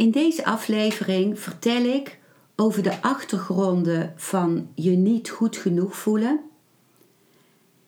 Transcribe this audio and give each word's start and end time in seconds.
In 0.00 0.10
deze 0.10 0.44
aflevering 0.44 1.38
vertel 1.38 1.84
ik 1.84 2.18
over 2.56 2.82
de 2.82 3.02
achtergronden 3.02 4.12
van 4.16 4.68
je 4.74 4.90
niet 4.90 5.30
goed 5.30 5.56
genoeg 5.56 5.96
voelen. 5.96 6.40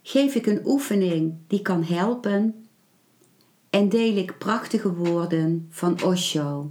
Geef 0.02 0.34
ik 0.34 0.46
een 0.46 0.60
oefening 0.64 1.34
die 1.46 1.62
kan 1.62 1.84
helpen 1.84 2.66
en 3.70 3.88
deel 3.88 4.16
ik 4.16 4.38
prachtige 4.38 4.94
woorden 4.94 5.66
van 5.70 6.02
Osho. 6.02 6.70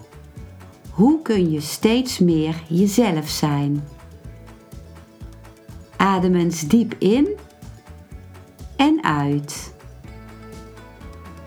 hoe 0.91 1.21
kun 1.21 1.51
je 1.51 1.61
steeds 1.61 2.19
meer 2.19 2.63
jezelf 2.69 3.29
zijn? 3.29 3.83
Adem 5.97 6.35
eens 6.35 6.61
diep 6.61 6.95
in 6.99 7.27
en 8.75 9.03
uit. 9.03 9.73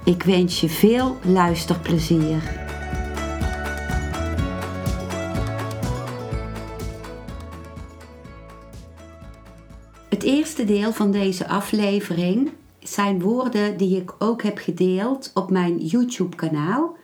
Ik 0.05 0.23
wens 0.23 0.61
je 0.61 0.69
veel 0.69 1.17
luisterplezier. 1.23 2.62
Het 10.08 10.23
eerste 10.23 10.64
deel 10.64 10.92
van 10.92 11.11
deze 11.11 11.48
aflevering 11.48 12.51
zijn 12.79 13.20
woorden 13.20 13.77
die 13.77 13.97
ik 13.97 14.14
ook 14.19 14.42
heb 14.42 14.58
gedeeld 14.58 15.31
op 15.34 15.51
mijn 15.51 15.79
YouTube-kanaal 15.79 16.97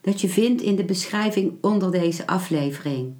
dat 0.00 0.20
je 0.20 0.28
vindt 0.28 0.62
in 0.62 0.76
de 0.76 0.84
beschrijving 0.84 1.52
onder 1.60 1.90
deze 1.90 2.26
aflevering. 2.26 3.14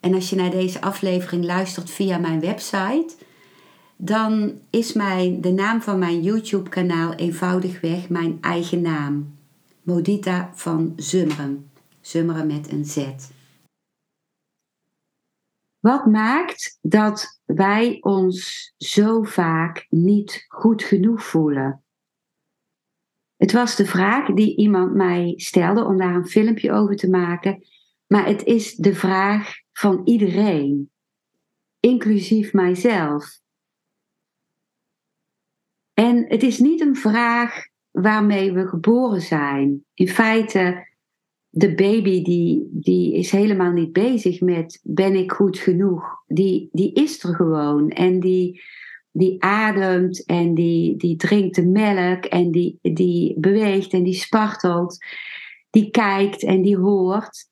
En 0.00 0.14
als 0.14 0.30
je 0.30 0.36
naar 0.36 0.50
deze 0.50 0.80
aflevering 0.80 1.44
luistert 1.44 1.90
via 1.90 2.18
mijn 2.18 2.40
website, 2.40 3.14
dan 3.96 4.60
is 4.70 4.92
mijn, 4.92 5.40
de 5.40 5.52
naam 5.52 5.82
van 5.82 5.98
mijn 5.98 6.22
YouTube-kanaal 6.22 7.14
eenvoudigweg 7.14 8.08
mijn 8.08 8.38
eigen 8.40 8.80
naam. 8.80 9.36
Modita 9.82 10.50
van 10.54 10.92
Zummeren. 10.96 11.70
Zummeren 12.00 12.46
met 12.46 12.72
een 12.72 12.84
Z. 12.84 13.06
Wat 15.78 16.06
maakt 16.06 16.78
dat 16.80 17.40
wij 17.44 17.96
ons 18.00 18.72
zo 18.76 19.22
vaak 19.22 19.86
niet 19.88 20.44
goed 20.48 20.82
genoeg 20.82 21.24
voelen? 21.24 21.82
Het 23.38 23.52
was 23.52 23.76
de 23.76 23.86
vraag 23.86 24.34
die 24.34 24.56
iemand 24.56 24.94
mij 24.94 25.32
stelde 25.36 25.84
om 25.84 25.96
daar 25.96 26.14
een 26.14 26.28
filmpje 26.28 26.72
over 26.72 26.96
te 26.96 27.10
maken. 27.10 27.64
Maar 28.06 28.26
het 28.26 28.44
is 28.44 28.74
de 28.74 28.94
vraag 28.94 29.52
van 29.72 30.00
iedereen, 30.04 30.90
inclusief 31.80 32.52
mijzelf. 32.52 33.40
En 35.94 36.24
het 36.28 36.42
is 36.42 36.58
niet 36.58 36.80
een 36.80 36.96
vraag 36.96 37.66
waarmee 37.90 38.52
we 38.52 38.66
geboren 38.66 39.20
zijn. 39.20 39.84
In 39.94 40.08
feite, 40.08 40.88
de 41.48 41.74
baby 41.74 42.22
die, 42.22 42.68
die 42.72 43.14
is 43.14 43.30
helemaal 43.30 43.72
niet 43.72 43.92
bezig 43.92 44.40
met 44.40 44.80
ben 44.82 45.14
ik 45.14 45.32
goed 45.32 45.58
genoeg. 45.58 46.22
Die, 46.26 46.68
die 46.72 46.92
is 46.92 47.24
er 47.24 47.34
gewoon 47.34 47.90
en 47.90 48.20
die 48.20 48.62
die 49.12 49.42
ademt 49.42 50.24
en 50.24 50.54
die, 50.54 50.96
die 50.96 51.16
drinkt 51.16 51.54
de 51.54 51.66
melk 51.66 52.24
en 52.24 52.50
die, 52.50 52.78
die 52.82 53.40
beweegt 53.40 53.92
en 53.92 54.02
die 54.02 54.14
spartelt. 54.14 54.96
Die 55.70 55.90
kijkt 55.90 56.42
en 56.42 56.62
die 56.62 56.76
hoort. 56.76 57.46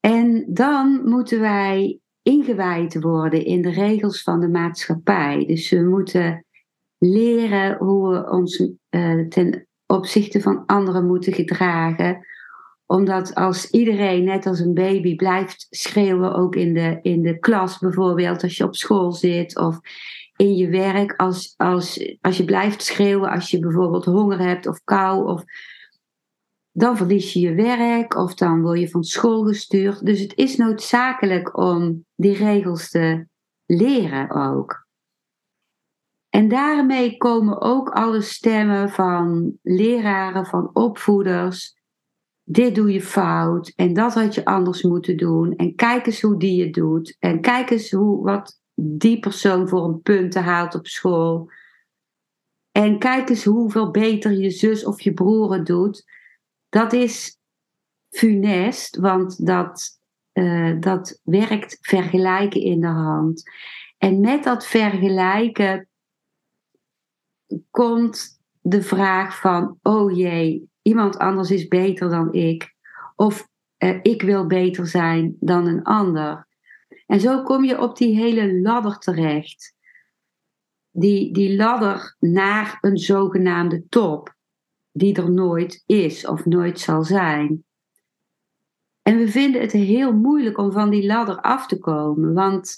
En 0.00 0.44
dan 0.48 1.08
moeten 1.08 1.40
wij 1.40 2.00
ingewijd 2.22 3.00
worden 3.00 3.44
in 3.44 3.62
de 3.62 3.70
regels 3.70 4.22
van 4.22 4.40
de 4.40 4.48
maatschappij. 4.48 5.44
Dus 5.46 5.70
we 5.70 5.82
moeten 5.82 6.44
leren 6.98 7.76
hoe 7.76 8.10
we 8.10 8.30
ons 8.30 8.58
uh, 8.90 9.28
ten 9.28 9.68
opzichte 9.86 10.40
van 10.40 10.66
anderen 10.66 11.06
moeten 11.06 11.32
gedragen 11.32 12.26
omdat 12.88 13.34
als 13.34 13.70
iedereen, 13.70 14.24
net 14.24 14.46
als 14.46 14.60
een 14.60 14.74
baby, 14.74 15.16
blijft 15.16 15.66
schreeuwen, 15.70 16.34
ook 16.34 16.56
in 16.56 16.74
de, 16.74 16.98
in 17.02 17.22
de 17.22 17.38
klas 17.38 17.78
bijvoorbeeld, 17.78 18.42
als 18.42 18.56
je 18.56 18.64
op 18.64 18.76
school 18.76 19.12
zit 19.12 19.58
of 19.58 19.80
in 20.36 20.56
je 20.56 20.68
werk, 20.68 21.16
als, 21.16 21.54
als, 21.56 22.16
als 22.20 22.36
je 22.36 22.44
blijft 22.44 22.82
schreeuwen, 22.82 23.30
als 23.30 23.50
je 23.50 23.58
bijvoorbeeld 23.58 24.04
honger 24.04 24.38
hebt 24.38 24.66
of 24.66 24.80
kou, 24.84 25.26
of, 25.26 25.44
dan 26.70 26.96
verlies 26.96 27.32
je 27.32 27.40
je 27.40 27.54
werk 27.54 28.16
of 28.16 28.34
dan 28.34 28.62
word 28.62 28.78
je 28.78 28.88
van 28.88 29.04
school 29.04 29.44
gestuurd. 29.44 30.06
Dus 30.06 30.20
het 30.20 30.36
is 30.36 30.56
noodzakelijk 30.56 31.56
om 31.56 32.04
die 32.14 32.36
regels 32.36 32.90
te 32.90 33.26
leren 33.66 34.30
ook. 34.30 34.86
En 36.28 36.48
daarmee 36.48 37.16
komen 37.16 37.60
ook 37.60 37.88
alle 37.88 38.20
stemmen 38.20 38.90
van 38.90 39.58
leraren, 39.62 40.46
van 40.46 40.70
opvoeders 40.72 41.77
dit 42.50 42.74
doe 42.74 42.92
je 42.92 43.02
fout 43.02 43.72
en 43.76 43.92
dat 43.92 44.14
had 44.14 44.34
je 44.34 44.44
anders 44.44 44.82
moeten 44.82 45.16
doen. 45.16 45.56
En 45.56 45.74
kijk 45.74 46.06
eens 46.06 46.20
hoe 46.20 46.38
die 46.38 46.64
het 46.64 46.74
doet. 46.74 47.16
En 47.18 47.40
kijk 47.40 47.70
eens 47.70 47.90
hoe, 47.90 48.24
wat 48.24 48.60
die 48.74 49.18
persoon 49.18 49.68
voor 49.68 49.84
een 49.84 50.02
punten 50.02 50.42
haalt 50.42 50.74
op 50.74 50.86
school. 50.86 51.50
En 52.72 52.98
kijk 52.98 53.28
eens 53.28 53.44
hoeveel 53.44 53.90
beter 53.90 54.32
je 54.32 54.50
zus 54.50 54.84
of 54.84 55.00
je 55.00 55.14
broer 55.14 55.52
het 55.52 55.66
doet. 55.66 56.04
Dat 56.68 56.92
is 56.92 57.38
funest, 58.08 58.96
want 58.96 59.46
dat, 59.46 60.00
uh, 60.32 60.80
dat 60.80 61.20
werkt 61.22 61.78
vergelijken 61.80 62.60
in 62.60 62.80
de 62.80 62.86
hand. 62.86 63.42
En 63.98 64.20
met 64.20 64.44
dat 64.44 64.66
vergelijken 64.66 65.88
komt 67.70 68.40
de 68.60 68.82
vraag 68.82 69.40
van, 69.40 69.78
oh 69.82 70.16
jee, 70.16 70.67
iemand 70.88 71.18
anders 71.18 71.50
is 71.50 71.68
beter 71.68 72.08
dan 72.08 72.32
ik. 72.32 72.74
Of 73.16 73.48
eh, 73.76 73.98
ik 74.02 74.22
wil 74.22 74.46
beter 74.46 74.86
zijn 74.86 75.36
dan 75.40 75.66
een 75.66 75.82
ander. 75.82 76.46
En 77.06 77.20
zo 77.20 77.42
kom 77.42 77.64
je 77.64 77.80
op 77.80 77.96
die 77.96 78.16
hele 78.16 78.60
ladder 78.60 78.98
terecht. 78.98 79.76
Die, 80.90 81.32
die 81.32 81.56
ladder 81.56 82.16
naar 82.18 82.78
een 82.80 82.98
zogenaamde 82.98 83.88
top, 83.88 84.34
die 84.92 85.16
er 85.16 85.30
nooit 85.30 85.82
is 85.86 86.26
of 86.26 86.44
nooit 86.44 86.80
zal 86.80 87.04
zijn. 87.04 87.64
En 89.02 89.16
we 89.16 89.28
vinden 89.28 89.60
het 89.60 89.72
heel 89.72 90.12
moeilijk 90.12 90.58
om 90.58 90.72
van 90.72 90.90
die 90.90 91.06
ladder 91.06 91.40
af 91.40 91.66
te 91.66 91.78
komen, 91.78 92.34
want 92.34 92.76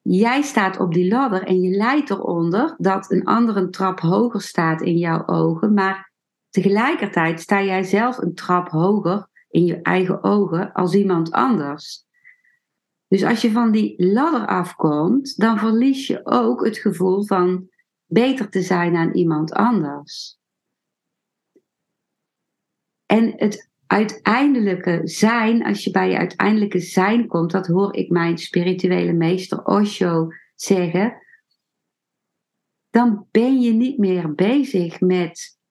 jij 0.00 0.42
staat 0.42 0.78
op 0.78 0.94
die 0.94 1.08
ladder 1.08 1.42
en 1.42 1.60
je 1.60 1.76
lijdt 1.76 2.10
eronder 2.10 2.74
dat 2.78 3.10
een 3.10 3.24
ander 3.24 3.56
een 3.56 3.70
trap 3.70 4.00
hoger 4.00 4.40
staat 4.40 4.82
in 4.82 4.96
jouw 4.96 5.26
ogen, 5.26 5.74
maar 5.74 6.12
Tegelijkertijd 6.54 7.40
sta 7.40 7.62
jij 7.62 7.82
zelf 7.82 8.18
een 8.18 8.34
trap 8.34 8.68
hoger 8.68 9.28
in 9.48 9.64
je 9.64 9.82
eigen 9.82 10.22
ogen 10.22 10.72
als 10.72 10.94
iemand 10.94 11.30
anders. 11.30 12.04
Dus 13.08 13.24
als 13.24 13.40
je 13.40 13.50
van 13.50 13.70
die 13.70 14.04
ladder 14.12 14.46
afkomt, 14.46 15.36
dan 15.36 15.58
verlies 15.58 16.06
je 16.06 16.20
ook 16.26 16.64
het 16.64 16.78
gevoel 16.78 17.24
van 17.24 17.68
beter 18.04 18.50
te 18.50 18.62
zijn 18.62 18.92
dan 18.92 19.12
iemand 19.12 19.52
anders. 19.52 20.38
En 23.06 23.32
het 23.36 23.70
uiteindelijke 23.86 25.00
zijn, 25.04 25.64
als 25.64 25.84
je 25.84 25.90
bij 25.90 26.10
je 26.10 26.16
uiteindelijke 26.16 26.80
zijn 26.80 27.26
komt, 27.26 27.50
dat 27.50 27.66
hoor 27.66 27.94
ik 27.96 28.10
mijn 28.10 28.38
spirituele 28.38 29.12
meester 29.12 29.64
Osho 29.64 30.28
zeggen, 30.54 31.22
dan 32.90 33.28
ben 33.30 33.60
je 33.60 33.72
niet 33.72 33.98
meer 33.98 34.34
bezig 34.34 35.00
met 35.00 35.62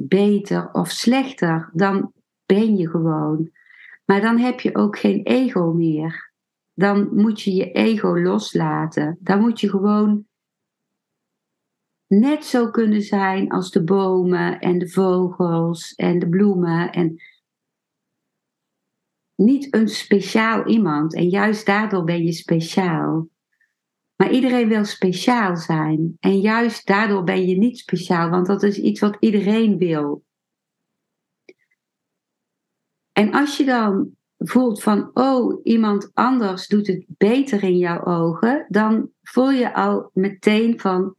beter 0.00 0.70
of 0.72 0.90
slechter, 0.90 1.70
dan 1.72 2.12
ben 2.46 2.76
je 2.76 2.88
gewoon. 2.88 3.50
Maar 4.04 4.20
dan 4.20 4.38
heb 4.38 4.60
je 4.60 4.74
ook 4.74 4.98
geen 4.98 5.22
ego 5.22 5.72
meer. 5.72 6.32
Dan 6.74 7.14
moet 7.14 7.40
je 7.40 7.54
je 7.54 7.72
ego 7.72 8.18
loslaten. 8.18 9.18
Dan 9.20 9.40
moet 9.40 9.60
je 9.60 9.68
gewoon 9.68 10.26
net 12.06 12.44
zo 12.44 12.70
kunnen 12.70 13.02
zijn 13.02 13.48
als 13.48 13.70
de 13.70 13.84
bomen 13.84 14.60
en 14.60 14.78
de 14.78 14.88
vogels 14.88 15.94
en 15.94 16.18
de 16.18 16.28
bloemen. 16.28 16.92
En 16.92 17.22
niet 19.34 19.74
een 19.74 19.88
speciaal 19.88 20.66
iemand. 20.66 21.14
En 21.14 21.28
juist 21.28 21.66
daardoor 21.66 22.04
ben 22.04 22.24
je 22.24 22.32
speciaal. 22.32 23.28
Maar 24.18 24.30
iedereen 24.30 24.68
wil 24.68 24.84
speciaal 24.84 25.56
zijn. 25.56 26.16
En 26.20 26.40
juist 26.40 26.86
daardoor 26.86 27.24
ben 27.24 27.46
je 27.46 27.56
niet 27.56 27.78
speciaal, 27.78 28.30
want 28.30 28.46
dat 28.46 28.62
is 28.62 28.78
iets 28.78 29.00
wat 29.00 29.16
iedereen 29.20 29.78
wil. 29.78 30.24
En 33.12 33.32
als 33.32 33.56
je 33.56 33.64
dan 33.64 34.10
voelt 34.38 34.82
van, 34.82 35.10
oh, 35.14 35.60
iemand 35.64 36.10
anders 36.14 36.66
doet 36.66 36.86
het 36.86 37.04
beter 37.08 37.62
in 37.62 37.76
jouw 37.76 38.04
ogen, 38.04 38.66
dan 38.68 39.10
voel 39.22 39.50
je 39.50 39.74
al 39.74 40.10
meteen 40.12 40.80
van, 40.80 41.14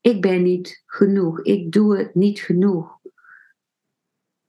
ik 0.00 0.22
ben 0.22 0.42
niet 0.42 0.82
genoeg, 0.86 1.42
ik 1.42 1.72
doe 1.72 1.98
het 1.98 2.14
niet 2.14 2.40
genoeg. 2.40 2.98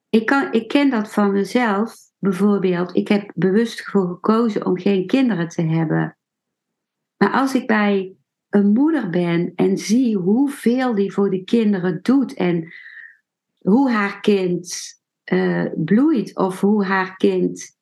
Ik, 0.10 0.26
kan, 0.26 0.54
ik 0.54 0.68
ken 0.68 0.90
dat 0.90 1.14
van 1.14 1.32
mezelf, 1.32 1.96
bijvoorbeeld. 2.20 2.96
Ik 2.96 3.08
heb 3.08 3.32
bewust 3.36 3.82
voor 3.82 4.08
gekozen 4.08 4.66
om 4.66 4.80
geen 4.80 5.08
kinderen 5.08 5.48
te 5.48 5.62
hebben. 5.62 6.16
Maar 7.22 7.32
als 7.32 7.56
ik 7.56 7.68
bij 7.68 8.16
een 8.50 8.72
moeder 8.72 9.10
ben 9.10 9.52
en 9.56 9.78
zie 9.78 10.18
hoeveel 10.18 10.96
die 10.96 11.14
voor 11.14 11.30
de 11.30 11.44
kinderen 11.44 12.00
doet 12.02 12.34
en 12.34 12.74
hoe 13.58 13.92
haar 13.92 14.20
kind 14.20 14.78
uh, 15.34 15.66
bloeit 15.76 16.38
of 16.38 16.62
hoe 16.62 16.86
haar 16.86 17.16
kind 17.16 17.78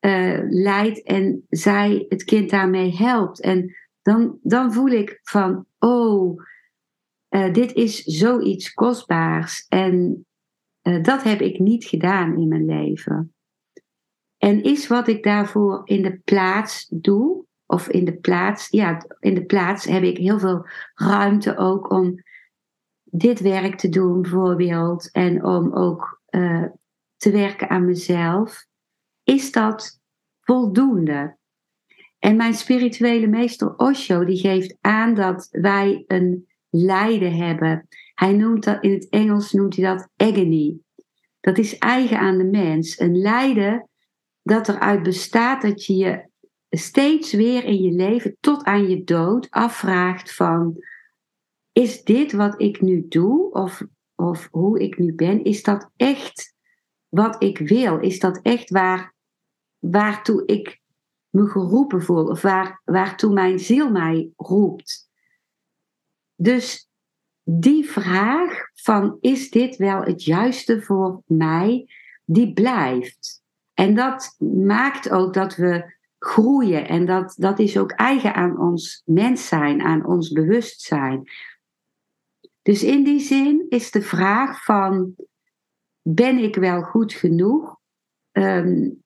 uh, 0.00 0.40
leidt 0.48 1.02
en 1.02 1.46
zij 1.48 2.06
het 2.08 2.24
kind 2.24 2.50
daarmee 2.50 2.96
helpt. 2.96 3.40
En 3.40 3.74
dan, 4.02 4.38
dan 4.42 4.72
voel 4.72 4.90
ik 4.90 5.20
van, 5.22 5.66
oh, 5.78 6.42
uh, 7.30 7.52
dit 7.52 7.72
is 7.72 8.02
zoiets 8.02 8.74
kostbaars. 8.74 9.66
En 9.68 10.26
dat 11.02 11.22
heb 11.22 11.40
ik 11.40 11.58
niet 11.58 11.84
gedaan 11.84 12.40
in 12.40 12.48
mijn 12.48 12.64
leven. 12.64 13.34
En 14.36 14.62
is 14.62 14.86
wat 14.86 15.08
ik 15.08 15.22
daarvoor 15.22 15.80
in 15.84 16.02
de 16.02 16.20
plaats 16.24 16.86
doe, 16.90 17.46
of 17.70 17.88
in 17.88 18.04
de 18.04 18.16
plaats, 18.16 18.68
ja, 18.68 19.06
in 19.20 19.34
de 19.34 19.44
plaats 19.44 19.84
heb 19.84 20.02
ik 20.02 20.16
heel 20.16 20.38
veel 20.38 20.66
ruimte 20.94 21.56
ook 21.56 21.90
om 21.90 22.22
dit 23.04 23.40
werk 23.40 23.78
te 23.78 23.88
doen, 23.88 24.22
bijvoorbeeld, 24.22 25.10
en 25.10 25.44
om 25.44 25.74
ook 25.74 26.20
uh, 26.30 26.64
te 27.16 27.30
werken 27.30 27.68
aan 27.68 27.84
mezelf, 27.84 28.66
is 29.24 29.52
dat 29.52 30.00
voldoende? 30.40 31.36
En 32.18 32.36
mijn 32.36 32.54
spirituele 32.54 33.26
meester 33.26 33.76
Osho, 33.76 34.24
die 34.24 34.38
geeft 34.38 34.76
aan 34.80 35.14
dat 35.14 35.48
wij 35.50 36.04
een 36.06 36.46
lijden 36.70 37.36
hebben. 37.36 37.88
Hij 38.14 38.32
noemt 38.32 38.64
dat, 38.64 38.82
in 38.82 38.92
het 38.92 39.08
Engels 39.08 39.52
noemt 39.52 39.76
hij 39.76 39.84
dat 39.84 40.08
agony. 40.16 40.78
Dat 41.40 41.58
is 41.58 41.78
eigen 41.78 42.18
aan 42.18 42.38
de 42.38 42.44
mens. 42.44 43.00
Een 43.00 43.18
lijden 43.18 43.88
dat 44.42 44.68
eruit 44.68 45.02
bestaat 45.02 45.62
dat 45.62 45.84
je 45.84 45.96
je 45.96 46.27
steeds 46.70 47.32
weer 47.32 47.64
in 47.64 47.82
je 47.82 47.92
leven 47.92 48.36
tot 48.40 48.64
aan 48.64 48.88
je 48.88 49.04
dood 49.04 49.46
afvraagt 49.50 50.34
van 50.34 50.84
is 51.72 52.04
dit 52.04 52.32
wat 52.32 52.60
ik 52.60 52.80
nu 52.80 53.08
doe 53.08 53.50
of, 53.50 53.82
of 54.14 54.48
hoe 54.50 54.80
ik 54.80 54.98
nu 54.98 55.14
ben, 55.14 55.44
is 55.44 55.62
dat 55.62 55.90
echt 55.96 56.54
wat 57.08 57.42
ik 57.42 57.58
wil? 57.58 57.98
Is 57.98 58.18
dat 58.18 58.40
echt 58.42 58.70
waar, 58.70 59.14
waartoe 59.78 60.42
ik 60.46 60.80
me 61.30 61.46
geroepen 61.46 62.02
voel 62.02 62.26
of 62.26 62.42
waar, 62.42 62.82
waartoe 62.84 63.32
mijn 63.32 63.58
ziel 63.58 63.90
mij 63.90 64.30
roept? 64.36 65.08
Dus 66.34 66.88
die 67.44 67.90
vraag 67.90 68.70
van 68.74 69.16
is 69.20 69.50
dit 69.50 69.76
wel 69.76 70.02
het 70.02 70.24
juiste 70.24 70.82
voor 70.82 71.22
mij, 71.26 71.88
die 72.24 72.52
blijft. 72.52 73.42
En 73.74 73.94
dat 73.94 74.34
maakt 74.38 75.10
ook 75.10 75.34
dat 75.34 75.56
we 75.56 75.96
groeien. 76.18 76.88
En 76.88 77.06
dat, 77.06 77.34
dat 77.38 77.58
is 77.58 77.78
ook 77.78 77.90
eigen 77.90 78.34
aan 78.34 78.58
ons 78.58 79.02
mens 79.04 79.48
zijn, 79.48 79.82
aan 79.82 80.06
ons 80.06 80.32
bewustzijn. 80.32 81.30
Dus 82.62 82.82
in 82.82 83.04
die 83.04 83.20
zin 83.20 83.66
is 83.68 83.90
de 83.90 84.02
vraag 84.02 84.64
van, 84.64 85.14
ben 86.02 86.38
ik 86.38 86.54
wel 86.54 86.82
goed 86.82 87.12
genoeg? 87.12 87.76
Um, 88.32 89.02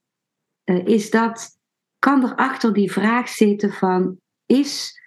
is 0.65 1.11
dat, 1.11 1.59
kan 1.99 2.23
er 2.23 2.35
achter 2.35 2.73
die 2.73 2.93
vraag 2.93 3.29
zitten 3.29 3.73
van, 3.73 4.21
is 4.47 5.01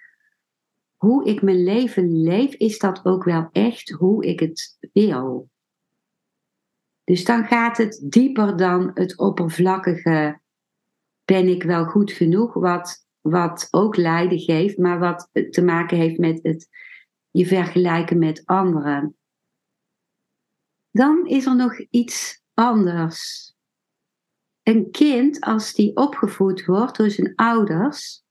hoe 0.96 1.24
ik 1.24 1.42
mijn 1.42 1.64
leven 1.64 2.22
leef, 2.22 2.54
is 2.54 2.78
dat 2.78 3.04
ook 3.04 3.24
wel 3.24 3.48
echt 3.52 3.90
hoe 3.90 4.24
ik 4.24 4.40
het 4.40 4.78
wil? 4.92 5.50
Dus 7.04 7.24
dan 7.24 7.44
gaat 7.44 7.76
het 7.76 8.04
dieper 8.08 8.56
dan 8.56 8.90
het 8.94 9.18
oppervlakkige 9.18 10.40
ben 11.26 11.48
ik 11.48 11.62
wel 11.62 11.84
goed 11.84 12.12
genoeg, 12.12 12.54
wat, 12.54 13.06
wat 13.20 13.68
ook 13.70 13.96
lijden 13.96 14.38
geeft, 14.38 14.78
maar 14.78 14.98
wat 14.98 15.30
te 15.50 15.62
maken 15.62 15.96
heeft 15.96 16.18
met 16.18 16.42
het 16.42 16.68
je 17.30 17.46
vergelijken 17.46 18.18
met 18.18 18.42
anderen. 18.44 19.16
Dan 20.90 21.26
is 21.26 21.46
er 21.46 21.56
nog 21.56 21.78
iets 21.90 22.42
anders. 22.54 23.54
Een 24.62 24.90
kind, 24.90 25.40
als 25.40 25.72
die 25.72 25.96
opgevoed 25.96 26.64
wordt 26.64 26.96
door 26.96 27.10
zijn 27.10 27.34
ouders 27.34 28.24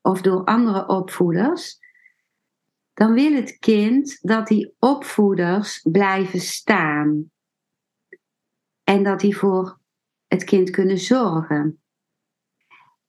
of 0.00 0.20
door 0.20 0.44
andere 0.44 0.88
opvoeders, 0.88 1.78
dan 2.94 3.12
wil 3.12 3.32
het 3.32 3.58
kind 3.58 4.18
dat 4.20 4.46
die 4.46 4.74
opvoeders 4.78 5.80
blijven 5.90 6.40
staan. 6.40 7.30
En 8.84 9.02
dat 9.02 9.20
die 9.20 9.36
voor 9.36 9.80
het 10.26 10.44
kind 10.44 10.70
kunnen 10.70 10.98
zorgen. 10.98 11.82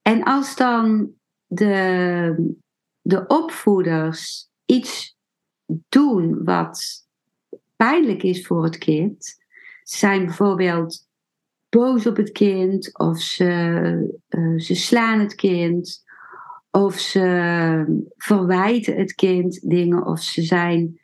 En 0.02 0.22
als 0.22 0.56
dan 0.56 1.10
de, 1.46 2.54
de 3.00 3.26
opvoeders 3.26 4.48
iets 4.66 5.16
doen 5.88 6.44
wat 6.44 7.06
pijnlijk 7.76 8.22
is 8.22 8.46
voor 8.46 8.64
het 8.64 8.78
kind, 8.78 9.38
zijn 9.82 10.24
bijvoorbeeld 10.24 11.08
boos 11.68 12.06
op 12.06 12.16
het 12.16 12.32
kind, 12.32 12.98
of 12.98 13.20
ze, 13.20 14.20
uh, 14.28 14.58
ze 14.58 14.74
slaan 14.74 15.20
het 15.20 15.34
kind, 15.34 16.04
of 16.70 16.98
ze 16.98 18.02
verwijten 18.16 18.96
het 18.96 19.14
kind 19.14 19.70
dingen, 19.70 20.06
of 20.06 20.20
ze 20.20 20.42
zijn 20.42 21.00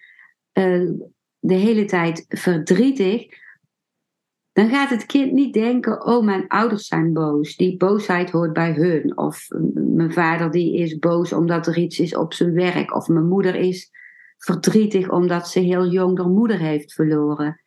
uh, 0.53 0.91
de 1.39 1.55
hele 1.55 1.85
tijd 1.85 2.25
verdrietig, 2.29 3.27
dan 4.57 4.69
gaat 4.69 4.91
het 4.91 5.07
kind 5.07 5.33
niet 5.33 5.55
denken, 5.55 6.07
oh 6.07 6.25
mijn 6.25 6.49
ouders 6.49 6.87
zijn 6.87 7.13
boos. 7.13 7.57
Die 7.57 7.77
boosheid 7.77 8.31
hoort 8.31 8.53
bij 8.53 8.73
hun. 8.73 9.19
Of 9.19 9.47
mijn 9.75 10.13
vader 10.13 10.51
die 10.51 10.77
is 10.77 10.99
boos 10.99 11.33
omdat 11.33 11.67
er 11.67 11.79
iets 11.79 11.99
is 11.99 12.17
op 12.17 12.35
zijn 12.35 12.53
werk. 12.53 12.95
Of 12.95 13.09
mijn 13.09 13.29
moeder 13.29 13.55
is 13.55 13.91
verdrietig 14.39 15.11
omdat 15.11 15.49
ze 15.49 15.61
heel 15.61 15.87
jong 15.87 16.19
haar 16.19 16.29
moeder 16.29 16.59
heeft 16.59 16.93
verloren. 16.93 17.63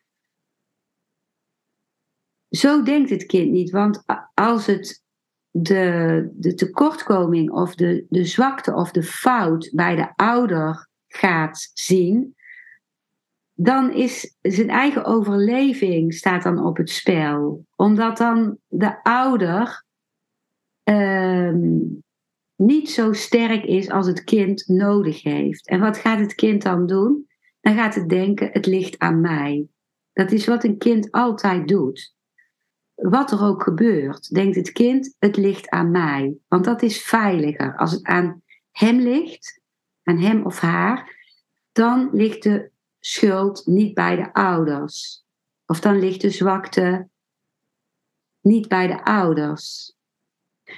Zo 2.48 2.82
denkt 2.82 3.10
het 3.10 3.26
kind 3.26 3.50
niet, 3.50 3.70
want 3.70 4.04
als 4.34 4.66
het 4.66 5.02
de, 5.50 6.30
de 6.32 6.54
tekortkoming 6.54 7.50
of 7.50 7.74
de, 7.74 8.06
de 8.08 8.24
zwakte 8.24 8.74
of 8.74 8.90
de 8.90 9.02
fout 9.02 9.70
bij 9.74 9.96
de 9.96 10.12
ouder 10.16 10.88
gaat 11.08 11.70
zien, 11.74 12.34
dan 13.62 13.92
is 13.92 14.36
zijn 14.42 14.68
eigen 14.68 15.04
overleving 15.04 16.14
staat 16.14 16.42
dan 16.42 16.64
op 16.64 16.76
het 16.76 16.90
spel. 16.90 17.66
Omdat 17.76 18.16
dan 18.16 18.58
de 18.68 19.02
ouder 19.02 19.84
ehm, 20.82 21.78
niet 22.56 22.90
zo 22.90 23.12
sterk 23.12 23.64
is 23.64 23.90
als 23.90 24.06
het 24.06 24.24
kind 24.24 24.68
nodig 24.68 25.22
heeft. 25.22 25.68
En 25.68 25.80
wat 25.80 25.98
gaat 25.98 26.18
het 26.18 26.34
kind 26.34 26.62
dan 26.62 26.86
doen? 26.86 27.28
Dan 27.60 27.74
gaat 27.74 27.94
het 27.94 28.08
denken, 28.08 28.48
het 28.52 28.66
ligt 28.66 28.98
aan 28.98 29.20
mij. 29.20 29.66
Dat 30.12 30.32
is 30.32 30.46
wat 30.46 30.64
een 30.64 30.78
kind 30.78 31.10
altijd 31.10 31.68
doet. 31.68 32.14
Wat 32.94 33.30
er 33.30 33.44
ook 33.44 33.62
gebeurt, 33.62 34.34
denkt 34.34 34.56
het 34.56 34.72
kind, 34.72 35.14
het 35.18 35.36
ligt 35.36 35.68
aan 35.68 35.90
mij. 35.90 36.36
Want 36.48 36.64
dat 36.64 36.82
is 36.82 37.02
veiliger. 37.02 37.76
Als 37.76 37.92
het 37.92 38.04
aan 38.04 38.42
hem 38.70 38.98
ligt, 38.98 39.60
aan 40.02 40.18
hem 40.18 40.44
of 40.44 40.60
haar, 40.60 41.18
dan 41.72 42.08
ligt 42.12 42.42
de 42.42 42.69
schuld 43.00 43.66
niet 43.66 43.94
bij 43.94 44.16
de 44.16 44.32
ouders. 44.32 45.24
Of 45.66 45.80
dan 45.80 45.98
ligt 45.98 46.20
de 46.20 46.30
zwakte 46.30 47.08
niet 48.40 48.68
bij 48.68 48.86
de 48.86 49.04
ouders. 49.04 49.94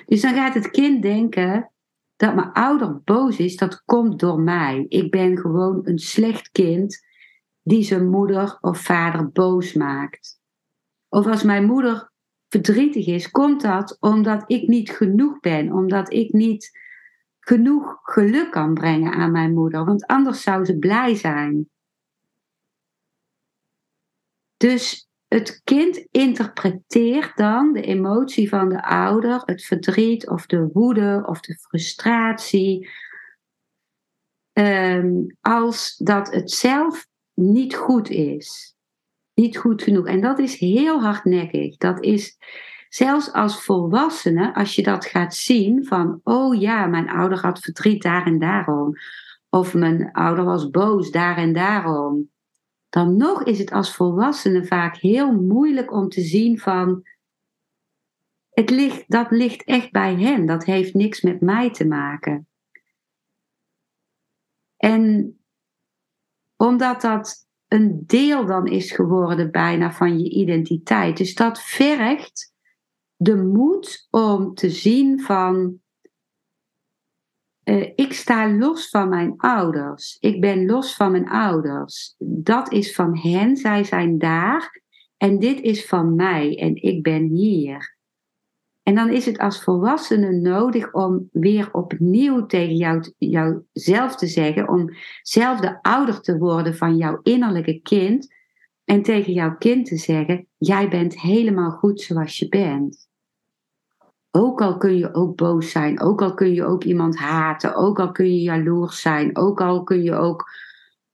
Dus 0.07 0.21
dan 0.21 0.35
gaat 0.35 0.55
het 0.55 0.71
kind 0.71 1.03
denken 1.03 1.73
dat 2.17 2.35
mijn 2.35 2.53
ouder 2.53 3.03
boos 3.03 3.39
is, 3.39 3.57
dat 3.57 3.83
komt 3.85 4.21
door 4.21 4.41
mij. 4.41 4.87
Ik 4.89 5.11
ben 5.11 5.39
gewoon 5.39 5.81
een 5.85 5.99
slecht 5.99 6.51
kind 6.51 7.05
die 7.63 7.83
zijn 7.83 8.11
moeder 8.11 8.59
of 8.61 8.79
vader 8.79 9.31
boos 9.31 9.73
maakt. 9.73 10.41
Of 11.09 11.27
als 11.27 11.43
mijn 11.43 11.65
moeder 11.65 12.13
verdrietig 12.49 13.07
is, 13.07 13.31
komt 13.31 13.61
dat 13.61 13.97
omdat 14.01 14.45
ik 14.47 14.69
niet 14.69 14.91
genoeg 14.91 15.41
ben, 15.41 15.73
omdat 15.73 16.13
ik 16.13 16.33
niet 16.33 16.81
genoeg 17.41 17.99
geluk 18.03 18.51
kan 18.51 18.75
brengen 18.75 19.13
aan 19.13 19.33
mijn 19.33 19.55
moeder, 19.55 19.85
want 19.85 20.07
anders 20.07 20.43
zou 20.43 20.65
ze 20.65 20.79
blij 20.79 21.15
zijn. 21.15 21.71
Dus 24.63 25.09
het 25.29 25.61
kind 25.65 26.07
interpreteert 26.11 27.37
dan 27.37 27.73
de 27.73 27.83
emotie 27.83 28.49
van 28.49 28.69
de 28.69 28.85
ouder, 28.85 29.43
het 29.45 29.65
verdriet 29.65 30.29
of 30.29 30.47
de 30.47 30.69
woede 30.73 31.23
of 31.27 31.41
de 31.41 31.55
frustratie, 31.55 32.89
ehm, 34.53 35.11
als 35.41 35.97
dat 35.97 36.33
het 36.33 36.51
zelf 36.51 37.07
niet 37.35 37.75
goed 37.75 38.11
is. 38.11 38.77
Niet 39.35 39.59
goed 39.59 39.83
genoeg. 39.83 40.07
En 40.07 40.21
dat 40.21 40.39
is 40.39 40.59
heel 40.59 41.03
hardnekkig. 41.03 41.77
Dat 41.77 42.03
is 42.03 42.37
zelfs 42.89 43.33
als 43.33 43.65
volwassene, 43.65 44.55
als 44.55 44.75
je 44.75 44.83
dat 44.83 45.07
gaat 45.07 45.35
zien 45.35 45.85
van, 45.85 46.21
oh 46.23 46.61
ja, 46.61 46.87
mijn 46.87 47.09
ouder 47.09 47.39
had 47.41 47.59
verdriet 47.59 48.03
daar 48.03 48.27
en 48.27 48.39
daarom. 48.39 48.93
Of 49.49 49.75
mijn 49.75 50.13
ouder 50.13 50.45
was 50.45 50.71
boos 50.71 51.11
daar 51.11 51.37
en 51.37 51.53
daarom 51.53 52.31
dan 52.93 53.17
nog 53.17 53.43
is 53.43 53.59
het 53.59 53.73
als 53.73 53.95
volwassene 53.95 54.65
vaak 54.65 54.97
heel 54.97 55.33
moeilijk 55.33 55.93
om 55.93 56.09
te 56.09 56.21
zien 56.21 56.59
van, 56.59 57.03
het 58.51 58.71
ligt, 58.71 59.05
dat 59.07 59.31
ligt 59.31 59.65
echt 59.65 59.91
bij 59.91 60.15
hen, 60.15 60.47
dat 60.47 60.65
heeft 60.65 60.95
niks 60.95 61.21
met 61.21 61.41
mij 61.41 61.71
te 61.71 61.87
maken. 61.87 62.49
En 64.77 65.37
omdat 66.57 67.01
dat 67.01 67.47
een 67.69 68.03
deel 68.07 68.47
dan 68.47 68.67
is 68.67 68.91
geworden 68.91 69.51
bijna 69.51 69.93
van 69.93 70.19
je 70.19 70.31
identiteit, 70.31 71.17
dus 71.17 71.35
dat 71.35 71.63
vergt 71.63 72.55
de 73.17 73.37
moed 73.37 74.07
om 74.11 74.55
te 74.55 74.71
zien 74.71 75.21
van 75.21 75.82
uh, 77.65 77.91
ik 77.95 78.13
sta 78.13 78.57
los 78.57 78.89
van 78.89 79.09
mijn 79.09 79.35
ouders. 79.37 80.17
Ik 80.21 80.41
ben 80.41 80.67
los 80.67 80.95
van 80.95 81.11
mijn 81.11 81.29
ouders. 81.29 82.15
Dat 82.19 82.73
is 82.73 82.95
van 82.95 83.19
hen, 83.19 83.57
zij 83.57 83.85
zijn 83.85 84.19
daar. 84.19 84.81
En 85.17 85.39
dit 85.39 85.61
is 85.61 85.87
van 85.87 86.15
mij 86.15 86.59
en 86.59 86.83
ik 86.83 87.03
ben 87.03 87.25
hier. 87.25 87.97
En 88.83 88.95
dan 88.95 89.11
is 89.11 89.27
het 89.27 89.39
als 89.39 89.63
volwassene 89.63 90.33
nodig 90.33 90.93
om 90.93 91.29
weer 91.33 91.73
opnieuw 91.73 92.47
tegen 92.47 92.77
jou, 92.77 93.13
jouzelf 93.19 94.17
te 94.17 94.27
zeggen, 94.27 94.69
om 94.69 94.91
zelf 95.23 95.61
de 95.61 95.83
ouder 95.83 96.21
te 96.21 96.39
worden 96.39 96.77
van 96.77 96.97
jouw 96.97 97.21
innerlijke 97.23 97.81
kind. 97.81 98.35
En 98.85 99.03
tegen 99.03 99.33
jouw 99.33 99.57
kind 99.57 99.87
te 99.87 99.97
zeggen: 99.97 100.47
Jij 100.59 100.89
bent 100.89 101.21
helemaal 101.21 101.71
goed 101.71 102.01
zoals 102.01 102.39
je 102.39 102.49
bent. 102.49 103.09
Ook 104.35 104.61
al 104.61 104.77
kun 104.77 104.97
je 104.97 105.15
ook 105.15 105.37
boos 105.37 105.71
zijn, 105.71 106.01
ook 106.01 106.23
al 106.23 106.35
kun 106.35 106.55
je 106.55 106.65
ook 106.65 106.85
iemand 106.85 107.17
haten, 107.17 107.75
ook 107.75 108.01
al 108.01 108.13
kun 108.13 108.27
je 108.27 108.43
jaloers 108.43 109.01
zijn, 109.01 109.37
ook 109.37 109.61
al 109.61 109.83
kun 109.83 110.03
je 110.03 110.15
ook 110.15 110.51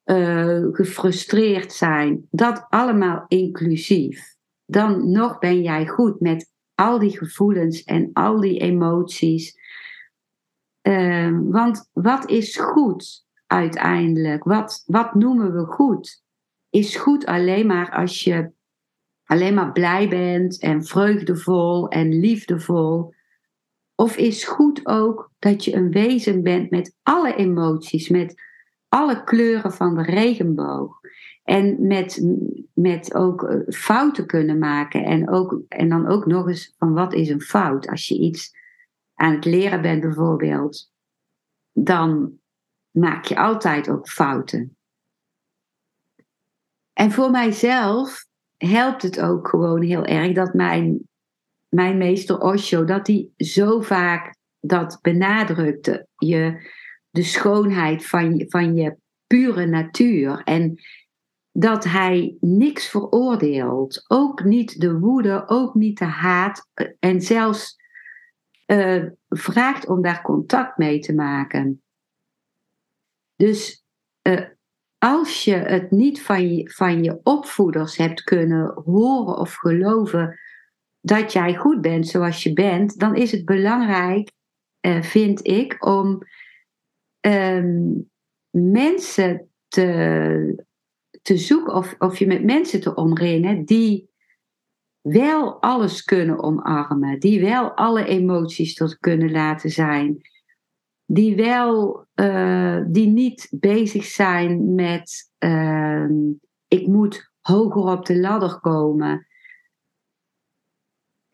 uh, 0.04 0.66
gefrustreerd 0.72 1.72
zijn. 1.72 2.26
Dat 2.30 2.66
allemaal 2.68 3.25
inclusief. 3.28 4.37
Dan 4.64 5.10
nog 5.10 5.38
ben 5.38 5.62
jij 5.62 5.87
goed 5.87 6.20
met 6.20 6.52
al 6.75 6.98
die 6.98 7.18
gevoelens 7.18 7.84
en 7.84 8.10
al 8.12 8.40
die 8.40 8.58
emoties. 8.60 9.56
Uh, 10.82 11.38
want 11.42 11.88
wat 11.92 12.30
is 12.30 12.56
goed 12.56 13.26
uiteindelijk? 13.46 14.44
Wat, 14.44 14.82
wat 14.87 15.14
noemen 15.14 15.52
we 15.52 15.64
goed? 15.64 16.22
Is 16.70 16.96
goed 16.96 17.26
alleen 17.26 17.66
maar 17.66 17.90
als 17.90 18.25
je 18.25 18.50
alleen 19.28 19.54
maar 19.54 19.73
blij 19.73 20.08
bent 20.08 20.61
en 20.61 20.85
vreugdevol 20.85 21.88
en 21.88 22.20
liefdevol? 22.20 23.14
Of 23.94 24.16
is 24.16 24.44
goed 24.44 24.87
ook 24.87 25.32
dat 25.38 25.64
je 25.64 25.75
een 25.75 25.90
wezen 25.90 26.42
bent 26.42 26.70
met 26.70 26.94
alle 27.02 27.35
emoties, 27.35 28.08
met 28.08 28.42
alle 28.88 29.25
kleuren 29.25 29.73
van 29.73 29.94
de 29.94 30.02
regenboog? 30.02 31.00
En 31.42 31.87
met, 31.87 32.25
met 32.75 33.14
ook 33.14 33.42
eh, 33.42 33.58
fouten 33.68 34.26
kunnen 34.26 34.58
maken. 34.58 35.04
En, 35.04 35.30
ook, 35.30 35.61
en 35.68 35.88
dan 35.88 36.06
ook 36.06 36.26
nog 36.26 36.49
eens 36.49 36.75
van 36.78 36.92
wat 36.92 37.12
is 37.12 37.28
een 37.28 37.40
fout? 37.40 37.88
Als 37.88 38.08
je 38.08 38.18
iets 38.18 38.56
aan 39.14 39.35
het 39.35 39.44
leren 39.44 39.82
bent 39.82 40.00
bijvoorbeeld, 40.00 40.92
dan 41.73 42.38
maak 42.90 43.25
je 43.25 43.37
altijd 43.37 43.90
ook 43.90 44.08
fouten. 44.08 44.76
En 46.92 47.11
voor 47.11 47.30
mijzelf 47.30 48.27
helpt 48.58 49.02
het 49.02 49.20
ook 49.20 49.48
gewoon 49.48 49.82
heel 49.82 50.04
erg 50.04 50.32
dat 50.32 50.54
mijn, 50.54 51.08
mijn 51.68 51.98
meester 51.98 52.40
Osho, 52.40 52.84
dat 52.84 53.06
hij 53.06 53.28
zo 53.36 53.80
vaak 53.80 54.36
dat 54.60 54.98
benadrukte. 55.02 56.06
Je, 56.16 56.70
de 57.10 57.22
schoonheid 57.22 58.06
van 58.06 58.44
van 58.48 58.74
je 58.74 58.96
pure 59.26 59.66
natuur. 59.66 60.42
En 60.44 60.78
dat 61.52 61.84
hij 61.84 62.36
niks 62.40 62.88
veroordeelt. 62.88 64.04
Ook 64.08 64.44
niet 64.44 64.80
de 64.80 64.98
woede, 64.98 65.48
ook 65.48 65.74
niet 65.74 65.98
de 65.98 66.04
haat. 66.04 66.68
En 66.98 67.20
zelfs 67.20 67.76
uh, 68.66 69.04
vraagt 69.28 69.86
om 69.86 70.02
daar 70.02 70.22
contact 70.22 70.76
mee 70.76 70.98
te 70.98 71.14
maken. 71.14 71.82
Dus 73.36 73.84
uh, 74.22 74.48
als 74.98 75.44
je 75.44 75.54
het 75.54 75.90
niet 75.90 76.22
van 76.22 76.54
je, 76.54 76.70
van 76.70 77.04
je 77.04 77.20
opvoeders 77.22 77.96
hebt 77.96 78.22
kunnen 78.22 78.82
horen 78.84 79.36
of 79.36 79.54
geloven 79.54 80.38
dat 81.00 81.32
jij 81.32 81.56
goed 81.56 81.80
bent 81.80 82.08
zoals 82.08 82.42
je 82.42 82.52
bent, 82.52 82.98
dan 82.98 83.14
is 83.16 83.32
het 83.32 83.44
belangrijk, 83.44 84.32
uh, 84.86 85.02
vind 85.02 85.46
ik, 85.46 85.86
om 85.86 86.22
um, 87.20 88.10
mensen 88.50 89.50
te, 89.68 90.64
te 91.22 91.36
zoeken 91.36 91.74
of, 91.74 91.94
of 91.98 92.18
je 92.18 92.26
met 92.26 92.44
mensen 92.44 92.80
te 92.80 92.94
omringen 92.94 93.64
die 93.64 94.10
wel 95.00 95.62
alles 95.62 96.02
kunnen 96.02 96.42
omarmen, 96.42 97.20
die 97.20 97.40
wel 97.40 97.70
alle 97.70 98.04
emoties 98.04 98.74
tot 98.74 98.98
kunnen 98.98 99.30
laten 99.30 99.70
zijn 99.70 100.20
die 101.10 101.36
wel, 101.36 102.06
uh, 102.14 102.84
die 102.86 103.08
niet 103.08 103.48
bezig 103.50 104.04
zijn 104.04 104.74
met 104.74 105.32
uh, 105.38 106.08
ik 106.68 106.86
moet 106.86 107.32
hoger 107.40 107.82
op 107.82 108.06
de 108.06 108.18
ladder 108.18 108.60
komen. 108.60 109.26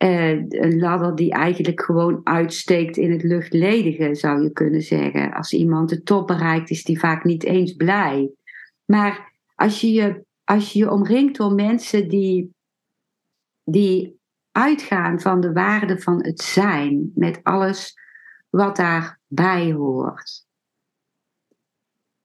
Uh, 0.03 0.29
een 0.49 0.79
ladder 0.79 1.15
die 1.15 1.31
eigenlijk 1.31 1.81
gewoon 1.81 2.21
uitsteekt 2.23 2.97
in 2.97 3.11
het 3.11 3.23
luchtledige, 3.23 4.15
zou 4.15 4.43
je 4.43 4.51
kunnen 4.51 4.81
zeggen. 4.81 5.33
Als 5.33 5.53
iemand 5.53 5.89
de 5.89 6.03
top 6.03 6.27
bereikt, 6.27 6.69
is 6.69 6.83
die 6.83 6.99
vaak 6.99 7.23
niet 7.23 7.43
eens 7.43 7.73
blij. 7.73 8.31
Maar 8.85 9.33
als 9.55 9.81
je 9.81 9.91
je, 9.91 10.25
als 10.43 10.73
je, 10.73 10.79
je 10.79 10.91
omringt 10.91 11.37
door 11.37 11.53
mensen 11.53 12.09
die, 12.09 12.53
die 13.63 14.19
uitgaan 14.51 15.19
van 15.21 15.39
de 15.39 15.53
waarde 15.53 15.99
van 15.99 16.25
het 16.25 16.41
zijn, 16.41 17.11
met 17.15 17.39
alles 17.43 18.03
wat 18.55 18.75
daarbij 18.75 19.71
hoort. 19.71 20.45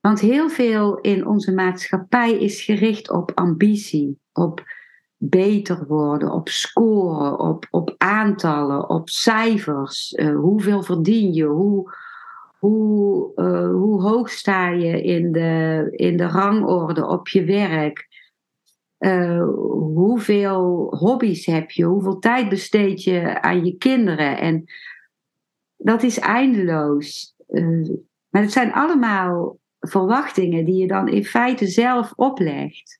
Want 0.00 0.20
heel 0.20 0.48
veel 0.48 0.98
in 0.98 1.26
onze 1.26 1.52
maatschappij 1.52 2.32
is 2.32 2.62
gericht 2.62 3.10
op 3.10 3.32
ambitie, 3.34 4.20
op 4.32 4.62
beter 5.16 5.86
worden, 5.86 6.32
op 6.32 6.48
scoren, 6.48 7.38
op, 7.38 7.66
op 7.70 7.94
aantallen, 7.98 8.88
op 8.88 9.08
cijfers. 9.08 10.12
Uh, 10.12 10.36
hoeveel 10.36 10.82
verdien 10.82 11.32
je? 11.32 11.44
Hoe, 11.44 11.94
hoe, 12.58 13.32
uh, 13.36 13.70
hoe 13.70 14.02
hoog 14.02 14.30
sta 14.30 14.68
je 14.68 15.02
in 15.02 15.32
de, 15.32 15.88
in 15.90 16.16
de 16.16 16.26
rangorde 16.26 17.06
op 17.06 17.28
je 17.28 17.44
werk? 17.44 18.08
Uh, 18.98 19.48
hoeveel 19.94 20.94
hobby's 20.98 21.46
heb 21.46 21.70
je? 21.70 21.84
Hoeveel 21.84 22.18
tijd 22.18 22.48
besteed 22.48 23.02
je 23.02 23.42
aan 23.42 23.64
je 23.64 23.76
kinderen? 23.76 24.38
En 24.38 24.64
dat 25.82 26.02
is 26.02 26.18
eindeloos. 26.18 27.34
Uh, 27.48 27.88
maar 28.28 28.42
het 28.42 28.52
zijn 28.52 28.72
allemaal 28.72 29.58
verwachtingen 29.80 30.64
die 30.64 30.76
je 30.76 30.86
dan 30.86 31.08
in 31.08 31.24
feite 31.24 31.66
zelf 31.66 32.12
oplegt. 32.16 32.98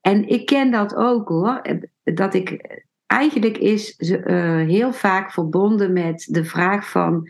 En 0.00 0.28
ik 0.28 0.46
ken 0.46 0.70
dat 0.70 0.94
ook 0.94 1.28
hoor. 1.28 1.62
Dat 2.02 2.34
ik 2.34 2.80
eigenlijk 3.06 3.58
is 3.58 3.98
uh, 3.98 4.16
heel 4.56 4.92
vaak 4.92 5.32
verbonden 5.32 5.92
met 5.92 6.26
de 6.30 6.44
vraag 6.44 6.90
van 6.90 7.28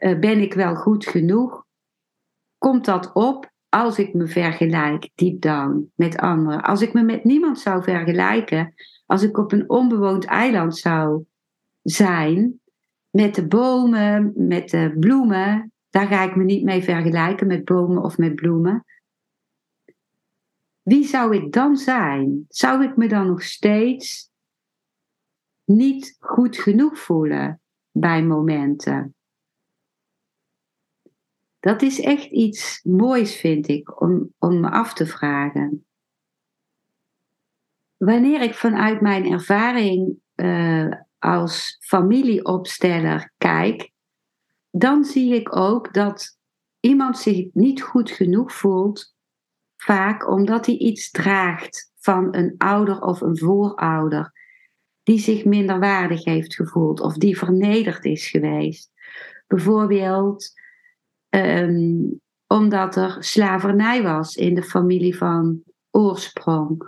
ben 0.00 0.40
ik 0.40 0.54
wel 0.54 0.74
goed 0.74 1.06
genoeg? 1.06 1.64
Komt 2.58 2.84
dat 2.84 3.12
op 3.12 3.50
als 3.68 3.98
ik 3.98 4.14
me 4.14 4.26
vergelijk 4.26 5.10
deep 5.14 5.40
down 5.40 5.92
met 5.94 6.16
anderen? 6.16 6.62
Als 6.62 6.82
ik 6.82 6.92
me 6.92 7.02
met 7.02 7.24
niemand 7.24 7.58
zou 7.58 7.82
vergelijken, 7.82 8.74
als 9.06 9.22
ik 9.22 9.38
op 9.38 9.52
een 9.52 9.70
onbewoond 9.70 10.24
eiland 10.24 10.76
zou 10.76 11.24
zijn, 11.82 12.60
met 13.10 13.34
de 13.34 13.46
bomen, 13.46 14.32
met 14.34 14.70
de 14.70 14.96
bloemen, 14.98 15.72
daar 15.90 16.06
ga 16.06 16.22
ik 16.22 16.36
me 16.36 16.44
niet 16.44 16.64
mee 16.64 16.82
vergelijken 16.82 17.46
met 17.46 17.64
bomen 17.64 18.02
of 18.02 18.18
met 18.18 18.34
bloemen. 18.34 18.84
Wie 20.82 21.04
zou 21.04 21.36
ik 21.36 21.52
dan 21.52 21.76
zijn? 21.76 22.44
Zou 22.48 22.84
ik 22.84 22.96
me 22.96 23.08
dan 23.08 23.26
nog 23.26 23.42
steeds 23.42 24.30
niet 25.64 26.16
goed 26.20 26.56
genoeg 26.58 26.98
voelen 26.98 27.60
bij 27.90 28.22
momenten? 28.22 29.14
Dat 31.58 31.82
is 31.82 32.00
echt 32.00 32.30
iets 32.30 32.82
moois, 32.82 33.36
vind 33.36 33.68
ik, 33.68 34.00
om, 34.00 34.34
om 34.38 34.60
me 34.60 34.70
af 34.70 34.94
te 34.94 35.06
vragen. 35.06 35.86
wanneer 37.96 38.40
ik 38.40 38.54
vanuit 38.54 39.00
mijn 39.00 39.32
ervaring 39.32 40.18
uh, 40.34 40.92
als 41.18 41.76
familieopsteller 41.80 43.32
kijk, 43.38 43.90
dan 44.70 45.04
zie 45.04 45.34
ik 45.34 45.56
ook 45.56 45.94
dat 45.94 46.38
iemand 46.80 47.18
zich 47.18 47.46
niet 47.52 47.82
goed 47.82 48.10
genoeg 48.10 48.52
voelt, 48.52 49.14
vaak 49.76 50.28
omdat 50.28 50.66
hij 50.66 50.76
iets 50.76 51.10
draagt 51.10 51.92
van 51.98 52.36
een 52.36 52.54
ouder 52.58 53.00
of 53.00 53.20
een 53.20 53.38
voorouder, 53.38 54.32
die 55.02 55.18
zich 55.18 55.44
minderwaardig 55.44 56.24
heeft 56.24 56.54
gevoeld 56.54 57.00
of 57.00 57.14
die 57.14 57.38
vernederd 57.38 58.04
is 58.04 58.28
geweest. 58.28 58.90
Bijvoorbeeld 59.46 60.52
um, 61.28 62.20
omdat 62.46 62.96
er 62.96 63.16
slavernij 63.18 64.02
was 64.02 64.36
in 64.36 64.54
de 64.54 64.62
familie 64.62 65.16
van 65.16 65.62
oorsprong. 65.90 66.82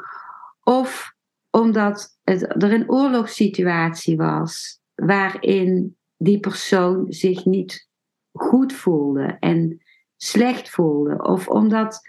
Of 0.62 1.16
omdat 1.50 2.18
het, 2.24 2.62
er 2.62 2.72
een 2.72 2.90
oorlogssituatie 2.90 4.16
was 4.16 4.80
waarin 4.94 5.96
die 6.16 6.40
persoon 6.40 7.12
zich 7.12 7.44
niet 7.44 7.88
goed 8.32 8.72
voelde 8.72 9.36
en 9.40 9.82
slecht 10.16 10.70
voelde. 10.70 11.22
Of 11.22 11.48
omdat, 11.48 12.00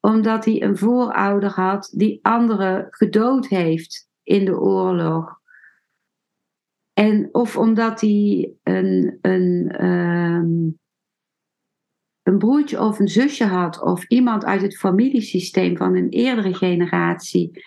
omdat 0.00 0.44
hij 0.44 0.62
een 0.62 0.76
voorouder 0.76 1.50
had 1.50 1.92
die 1.94 2.18
anderen 2.22 2.86
gedood 2.90 3.48
heeft 3.48 4.08
in 4.22 4.44
de 4.44 4.60
oorlog. 4.60 5.40
En 6.92 7.28
of 7.32 7.56
omdat 7.56 8.00
hij 8.00 8.52
een, 8.62 9.18
een, 9.20 9.70
ehm, 9.70 10.70
een 12.22 12.38
broertje 12.38 12.80
of 12.80 12.98
een 12.98 13.08
zusje 13.08 13.44
had, 13.44 13.82
of 13.82 14.04
iemand 14.04 14.44
uit 14.44 14.62
het 14.62 14.76
familiesysteem 14.76 15.76
van 15.76 15.96
een 15.96 16.08
eerdere 16.08 16.54
generatie 16.54 17.64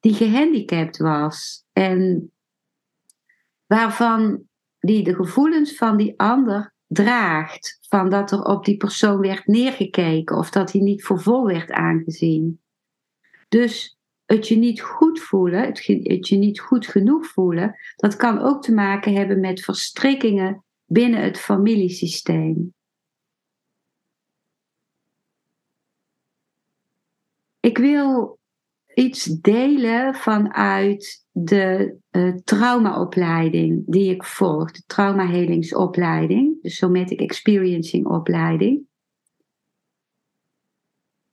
die 0.00 0.14
gehandicapt 0.14 0.96
was 0.96 1.64
en 1.72 2.32
waarvan 3.66 4.48
die 4.78 5.04
de 5.04 5.14
gevoelens 5.14 5.76
van 5.76 5.96
die 5.96 6.14
ander 6.16 6.74
draagt, 6.86 7.78
van 7.88 8.10
dat 8.10 8.30
er 8.30 8.44
op 8.44 8.64
die 8.64 8.76
persoon 8.76 9.20
werd 9.20 9.46
neergekeken 9.46 10.36
of 10.36 10.50
dat 10.50 10.72
hij 10.72 10.80
niet 10.80 11.02
voor 11.02 11.20
vol 11.20 11.46
werd 11.46 11.70
aangezien. 11.70 12.60
Dus 13.48 13.98
het 14.24 14.48
je 14.48 14.56
niet 14.56 14.80
goed 14.80 15.20
voelen, 15.20 15.64
het, 15.64 15.86
het 15.86 16.28
je 16.28 16.36
niet 16.36 16.60
goed 16.60 16.86
genoeg 16.86 17.26
voelen, 17.26 17.76
dat 17.96 18.16
kan 18.16 18.38
ook 18.38 18.62
te 18.62 18.72
maken 18.72 19.14
hebben 19.14 19.40
met 19.40 19.60
verstrikkingen 19.60 20.64
binnen 20.84 21.22
het 21.22 21.38
familiesysteem. 21.38 22.74
Ik 27.60 27.78
wil 27.78 28.39
iets 28.94 29.24
delen 29.24 30.14
vanuit 30.14 31.26
de 31.30 31.96
uh, 32.10 32.34
traumaopleiding 32.44 33.82
die 33.86 34.14
ik 34.14 34.24
volg, 34.24 34.72
de 34.72 34.82
traumahelingsopleiding, 34.86 36.62
de 36.62 36.70
somatic 36.70 37.20
experiencing 37.20 38.06
opleiding. 38.06 38.88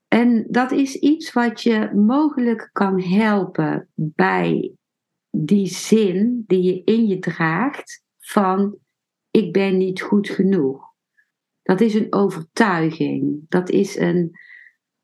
En 0.08 0.46
dat 0.50 0.72
is 0.72 0.96
iets 0.96 1.34
wat 1.34 1.62
je 1.62 1.92
mogelijk 1.96 2.70
kan 2.74 3.02
helpen 3.02 3.90
bij 3.94 4.72
die 5.30 5.68
zin 5.68 6.44
die 6.48 6.62
je 6.62 6.84
in 6.84 7.08
je 7.08 7.20
draagt 7.20 8.04
van 8.18 8.78
ik 9.32 9.54
ben 9.54 9.78
niet 9.78 10.02
goed 10.02 10.30
genoeg. 10.30 10.86
Dat 11.62 11.82
is 11.82 11.94
een 11.94 12.14
overtuiging. 12.14 13.46
Dat 13.50 13.70
is 13.70 13.98
een, 13.98 14.32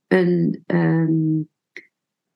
een, 0.07 0.63
um, 0.67 1.49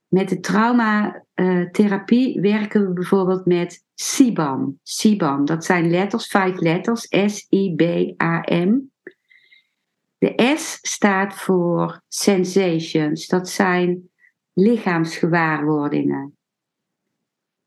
met 0.08 0.30
de 0.30 0.40
traumatherapie 0.40 2.42
werken 2.42 2.88
we 2.88 2.94
bijvoorbeeld 2.94 3.46
met 3.46 3.86
SIBAM. 3.94 4.80
SIBAM, 4.84 5.46
dat 5.46 5.66
zijn 5.66 5.90
letters, 5.90 6.28
vijf 6.28 6.60
letters, 6.60 7.08
S-I-B-A-M. 7.10 8.80
De 10.18 10.54
S 10.56 10.80
staat 10.82 11.34
voor 11.34 12.02
sensations, 12.08 13.28
dat 13.28 13.50
zijn 13.50 14.10
lichaamsgewaarwordingen. 14.54 16.38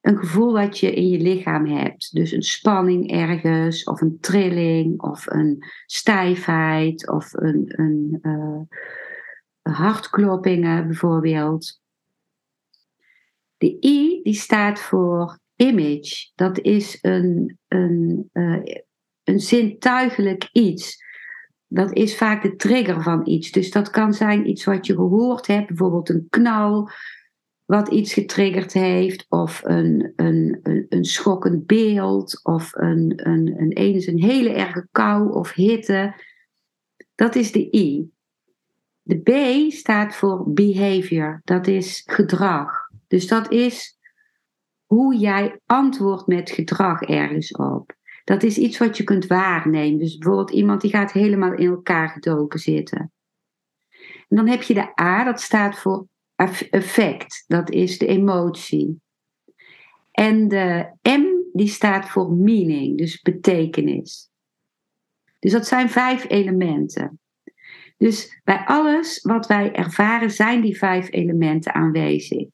Een 0.01 0.19
gevoel 0.19 0.53
wat 0.53 0.79
je 0.79 0.95
in 0.95 1.09
je 1.09 1.19
lichaam 1.19 1.67
hebt. 1.67 2.15
Dus 2.15 2.33
een 2.33 2.43
spanning 2.43 3.11
ergens, 3.11 3.85
of 3.85 4.01
een 4.01 4.19
trilling, 4.21 5.03
of 5.03 5.27
een 5.27 5.65
stijfheid, 5.87 7.11
of 7.11 7.33
een, 7.33 7.73
een 7.77 8.19
uh, 8.23 8.61
hartkloppingen 9.63 10.87
bijvoorbeeld. 10.87 11.80
De 13.61 13.77
I 13.81 14.21
die 14.23 14.35
staat 14.35 14.81
voor 14.81 15.39
image. 15.57 16.31
Dat 16.35 16.61
is 16.61 16.99
een, 17.01 17.59
een, 17.69 18.31
uh, 18.33 18.61
een 19.25 19.41
zintuigelijk 19.41 20.49
iets. 20.53 21.05
Dat 21.67 21.93
is 21.93 22.17
vaak 22.17 22.43
de 22.43 22.57
trigger 22.57 23.03
van 23.03 23.27
iets. 23.29 23.51
Dus 23.51 23.71
dat 23.71 23.91
kan 23.91 24.15
zijn 24.15 24.49
iets 24.49 24.65
wat 24.65 24.87
je 24.87 24.95
gehoord 24.95 25.47
hebt, 25.47 25.67
bijvoorbeeld 25.67 26.09
een 26.09 26.27
knal, 26.31 26.91
wat 27.65 27.89
iets 27.89 28.13
getriggerd 28.13 28.73
heeft, 28.73 29.27
of 29.29 29.61
een, 29.65 30.13
een, 30.17 30.61
een, 30.63 30.87
een 30.89 31.05
schokkend 31.05 31.67
beeld, 31.67 32.41
of 32.43 32.75
een, 32.75 33.29
een, 33.29 33.55
een, 33.61 33.73
eens 33.73 34.07
een 34.07 34.23
hele 34.23 34.51
erge 34.51 34.89
kou 34.93 35.33
of 35.33 35.53
hitte. 35.53 36.15
Dat 37.15 37.35
is 37.35 37.53
de 37.53 37.77
I. 37.77 38.11
De 39.03 39.19
B 39.19 39.71
staat 39.73 40.15
voor 40.15 40.53
behavior, 40.53 41.41
dat 41.45 41.67
is 41.67 42.03
gedrag. 42.07 42.80
Dus 43.11 43.27
dat 43.27 43.53
is 43.53 43.99
hoe 44.87 45.17
jij 45.17 45.61
antwoordt 45.67 46.27
met 46.27 46.51
gedrag 46.51 47.03
ergens 47.03 47.53
op. 47.53 47.95
Dat 48.25 48.43
is 48.43 48.59
iets 48.59 48.79
wat 48.79 48.97
je 48.97 49.05
kunt 49.05 49.27
waarnemen. 49.27 49.99
Dus 49.99 50.17
bijvoorbeeld 50.17 50.51
iemand 50.51 50.81
die 50.81 50.91
gaat 50.91 51.13
helemaal 51.13 51.53
in 51.53 51.69
elkaar 51.69 52.09
gedoken 52.09 52.59
zitten. 52.59 53.13
En 54.29 54.37
dan 54.37 54.49
heb 54.49 54.63
je 54.63 54.75
de 54.75 55.01
A, 55.01 55.25
dat 55.25 55.41
staat 55.41 55.79
voor 55.79 56.07
effect. 56.71 57.45
Dat 57.47 57.71
is 57.71 57.99
de 57.99 58.07
emotie. 58.07 59.01
En 60.11 60.49
de 60.49 60.93
M, 61.03 61.25
die 61.53 61.69
staat 61.69 62.09
voor 62.09 62.33
meaning, 62.33 62.99
dus 62.99 63.21
betekenis. 63.21 64.31
Dus 65.39 65.53
dat 65.53 65.67
zijn 65.67 65.91
vijf 65.91 66.29
elementen. 66.29 67.21
Dus 67.97 68.41
bij 68.45 68.65
alles 68.65 69.23
wat 69.23 69.47
wij 69.47 69.73
ervaren 69.73 70.31
zijn 70.31 70.61
die 70.61 70.79
vijf 70.79 71.13
elementen 71.13 71.75
aanwezig. 71.75 72.49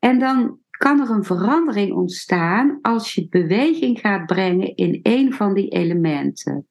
En 0.00 0.18
dan 0.18 0.58
kan 0.70 1.00
er 1.00 1.10
een 1.10 1.24
verandering 1.24 1.92
ontstaan 1.92 2.78
als 2.82 3.14
je 3.14 3.28
beweging 3.28 4.00
gaat 4.00 4.26
brengen 4.26 4.76
in 4.76 5.00
een 5.02 5.32
van 5.32 5.54
die 5.54 5.68
elementen. 5.68 6.68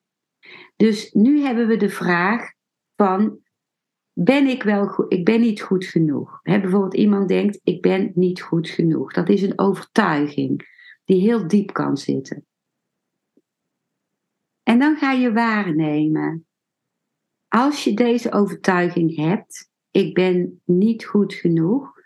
Dus 0.75 1.11
nu 1.11 1.41
hebben 1.41 1.67
we 1.67 1.77
de 1.77 1.89
vraag 1.89 2.53
van 2.95 3.39
ben 4.13 4.47
ik 4.47 4.63
wel 4.63 4.87
goed, 4.87 5.13
ik 5.13 5.25
ben 5.25 5.39
niet 5.39 5.61
goed 5.61 5.85
genoeg. 5.85 6.41
bijvoorbeeld 6.41 6.95
iemand 6.95 7.27
denkt 7.27 7.59
ik 7.63 7.81
ben 7.81 8.11
niet 8.15 8.41
goed 8.41 8.69
genoeg. 8.69 9.13
Dat 9.13 9.29
is 9.29 9.41
een 9.41 9.59
overtuiging 9.59 10.67
die 11.05 11.21
heel 11.21 11.47
diep 11.47 11.73
kan 11.73 11.97
zitten. 11.97 12.45
En 14.63 14.79
dan 14.79 14.97
ga 14.97 15.11
je 15.11 15.33
waarnemen. 15.33 16.47
Als 17.47 17.83
je 17.83 17.93
deze 17.93 18.31
overtuiging 18.31 19.15
hebt, 19.15 19.71
ik 19.91 20.13
ben 20.13 20.61
niet 20.65 21.05
goed 21.05 21.33
genoeg, 21.33 21.98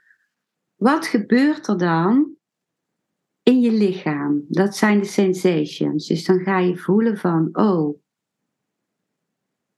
wat 0.84 1.08
gebeurt 1.08 1.67
er 1.67 1.78
dan 1.78 2.36
in 3.43 3.62
je 3.62 3.72
lichaam? 3.72 4.46
Dat 4.48 4.76
zijn 4.76 5.00
de 5.00 5.06
sensations. 5.06 6.08
Dus 6.08 6.26
dan 6.26 6.39
ga 6.39 6.60
je 6.60 6.78
voelen 6.78 7.17
van, 7.17 7.50
oh, 7.52 8.00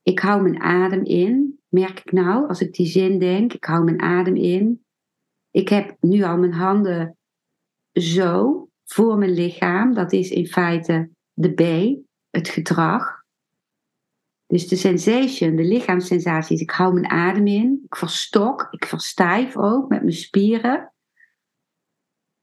ik 0.02 0.20
hou 0.20 0.42
mijn 0.42 0.62
adem 0.62 1.04
in. 1.04 1.60
Merk 1.68 2.00
ik 2.00 2.12
nou, 2.12 2.48
als 2.48 2.62
ik 2.62 2.74
die 2.74 2.86
zin 2.86 3.20
denk, 3.20 3.54
ik 3.54 3.64
hou 3.64 3.84
mijn 3.84 4.02
adem 4.02 4.36
in. 4.36 4.86
Ik 5.52 5.70
heb 5.70 5.98
nu 6.00 6.24
al 6.24 6.38
mijn 6.38 6.54
handen 6.54 7.18
zo 7.94 8.68
voor 8.84 9.18
mijn 9.18 9.34
lichaam. 9.34 9.94
Dat 9.94 10.12
is 10.12 10.30
in 10.30 10.48
feite 10.48 11.10
de 11.34 11.54
B, 11.54 11.62
het 12.30 12.50
gedrag. 12.50 13.24
Dus 14.46 14.68
de 14.68 14.76
sensation, 14.76 15.56
de 15.56 15.64
lichaamssensaties. 15.64 16.62
Ik 16.62 16.72
hou 16.72 16.94
mijn 16.94 17.10
adem 17.10 17.48
in. 17.48 17.82
Ik 17.86 17.96
verstok, 17.96 18.68
ik 18.70 18.86
verstijf 18.86 19.58
ook 19.58 19.90
met 19.90 20.02
mijn 20.02 20.14
spieren. 20.14 20.90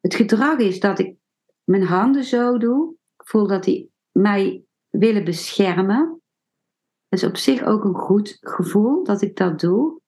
Het 0.03 0.15
gedrag 0.15 0.59
is 0.59 0.81
dat 0.81 0.99
ik 0.99 1.17
mijn 1.65 1.83
handen 1.83 2.25
zo 2.25 2.59
doe. 2.59 2.93
Ik 2.93 3.29
voel 3.29 3.47
dat 3.47 3.65
die 3.65 3.93
mij 4.11 4.65
willen 4.89 5.25
beschermen. 5.25 6.23
Dat 7.09 7.23
is 7.23 7.29
op 7.29 7.37
zich 7.37 7.63
ook 7.63 7.85
een 7.85 7.95
goed 7.95 8.37
gevoel 8.41 9.05
dat 9.05 9.23
ik 9.23 9.37
dat 9.37 9.61
doe. 9.61 10.01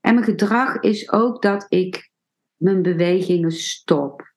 En 0.00 0.14
mijn 0.14 0.26
gedrag 0.26 0.80
is 0.80 1.10
ook 1.10 1.42
dat 1.42 1.66
ik 1.68 2.10
mijn 2.56 2.82
bewegingen 2.82 3.52
stop. 3.52 4.34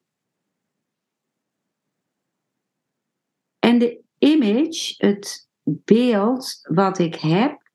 En 3.59 3.79
de 3.79 4.03
image, 4.17 4.93
het 4.97 5.49
beeld 5.63 6.59
wat 6.61 6.97
ik 6.97 7.15
heb, 7.15 7.71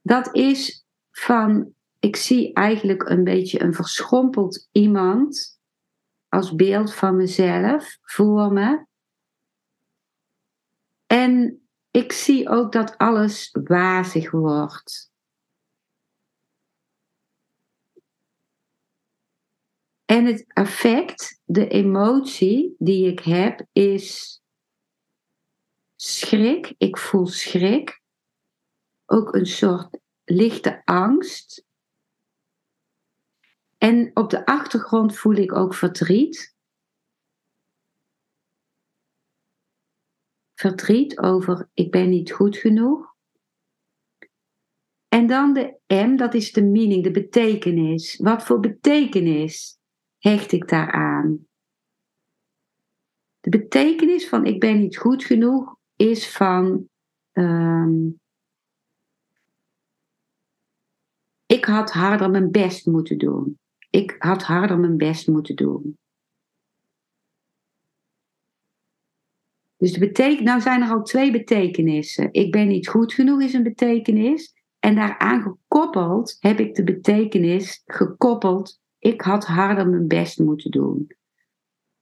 dat 0.00 0.34
is 0.34 0.86
van, 1.10 1.74
ik 2.02 2.16
zie 2.16 2.52
eigenlijk 2.52 3.08
een 3.08 3.24
beetje 3.24 3.62
een 3.62 3.74
verschrompeld 3.74 4.68
iemand 4.72 5.60
als 6.28 6.54
beeld 6.54 6.94
van 6.94 7.16
mezelf 7.16 7.98
voor 8.02 8.52
me. 8.52 8.86
En 11.06 11.62
ik 11.90 12.12
zie 12.12 12.48
ook 12.48 12.72
dat 12.72 12.98
alles 12.98 13.50
wazig 13.64 14.30
wordt. 14.30 15.10
En 20.04 20.24
het 20.24 20.44
effect, 20.52 21.40
de 21.44 21.68
emotie 21.68 22.74
die 22.78 23.06
ik 23.06 23.20
heb, 23.20 23.66
is 23.72 24.40
schrik. 25.96 26.74
Ik 26.78 26.98
voel 26.98 27.26
schrik. 27.26 28.00
Ook 29.06 29.34
een 29.34 29.46
soort 29.46 29.98
lichte 30.24 30.82
angst. 30.84 31.70
En 33.82 34.10
op 34.14 34.30
de 34.30 34.46
achtergrond 34.46 35.18
voel 35.18 35.34
ik 35.34 35.52
ook 35.52 35.74
verdriet. 35.74 36.56
Verdriet 40.54 41.18
over 41.18 41.68
ik 41.74 41.90
ben 41.90 42.08
niet 42.08 42.32
goed 42.32 42.56
genoeg. 42.56 43.14
En 45.08 45.26
dan 45.26 45.52
de 45.52 45.80
M, 45.86 46.16
dat 46.16 46.34
is 46.34 46.52
de 46.52 46.62
meaning, 46.62 47.02
de 47.04 47.10
betekenis. 47.10 48.16
Wat 48.16 48.44
voor 48.44 48.60
betekenis 48.60 49.78
hecht 50.18 50.52
ik 50.52 50.68
daaraan? 50.68 51.46
De 53.40 53.50
betekenis 53.50 54.28
van 54.28 54.44
ik 54.44 54.60
ben 54.60 54.78
niet 54.78 54.96
goed 54.96 55.24
genoeg 55.24 55.76
is 55.96 56.32
van 56.32 56.88
ehm, 57.32 58.08
ik 61.46 61.64
had 61.64 61.90
harder 61.90 62.30
mijn 62.30 62.50
best 62.50 62.86
moeten 62.86 63.18
doen. 63.18 63.60
Ik 63.92 64.16
had 64.18 64.42
harder 64.42 64.78
mijn 64.78 64.96
best 64.96 65.28
moeten 65.28 65.56
doen. 65.56 65.98
Dus 69.76 69.92
de 69.92 69.98
betek 69.98 70.40
nou 70.40 70.60
zijn 70.60 70.82
er 70.82 70.90
al 70.90 71.02
twee 71.02 71.30
betekenissen. 71.32 72.28
Ik 72.32 72.52
ben 72.52 72.68
niet 72.68 72.88
goed 72.88 73.12
genoeg 73.12 73.42
is 73.42 73.52
een 73.52 73.62
betekenis. 73.62 74.54
En 74.78 74.94
daaraan 74.94 75.42
gekoppeld 75.42 76.36
heb 76.40 76.60
ik 76.60 76.74
de 76.74 76.84
betekenis 76.84 77.82
gekoppeld. 77.86 78.80
Ik 78.98 79.20
had 79.20 79.46
harder 79.46 79.88
mijn 79.88 80.06
best 80.06 80.38
moeten 80.38 80.70
doen. 80.70 81.06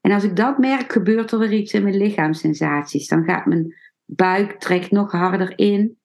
En 0.00 0.12
als 0.12 0.24
ik 0.24 0.36
dat 0.36 0.58
merk, 0.58 0.92
gebeurt 0.92 1.32
er 1.32 1.38
weer 1.38 1.52
iets 1.52 1.72
in 1.72 1.82
mijn 1.82 1.96
lichaamssensaties. 1.96 3.08
Dan 3.08 3.24
gaat 3.24 3.46
mijn 3.46 3.74
buik 4.04 4.60
trekt 4.60 4.90
nog 4.90 5.12
harder 5.12 5.58
in. 5.58 5.98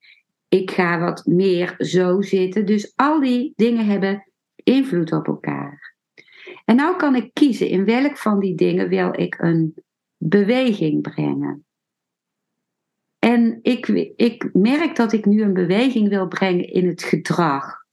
Ik 0.48 0.70
ga 0.70 0.98
wat 0.98 1.26
meer 1.26 1.74
zo 1.78 2.22
zitten. 2.22 2.66
Dus 2.66 2.92
al 2.94 3.20
die 3.20 3.52
dingen 3.56 3.86
hebben 3.86 4.30
invloed 4.66 5.12
op 5.12 5.26
elkaar. 5.26 5.94
En 6.64 6.76
nou 6.76 6.96
kan 6.96 7.14
ik 7.14 7.30
kiezen 7.32 7.68
in 7.68 7.84
welk 7.84 8.16
van 8.16 8.40
die 8.40 8.54
dingen 8.54 8.88
wil 8.88 9.20
ik 9.20 9.38
een 9.38 9.74
beweging 10.16 11.02
brengen. 11.02 11.66
En 13.18 13.58
ik, 13.62 13.88
ik 14.16 14.50
merk 14.52 14.96
dat 14.96 15.12
ik 15.12 15.24
nu 15.24 15.42
een 15.42 15.52
beweging 15.52 16.08
wil 16.08 16.28
brengen 16.28 16.72
in 16.72 16.88
het 16.88 17.02
gedrag. 17.02 17.84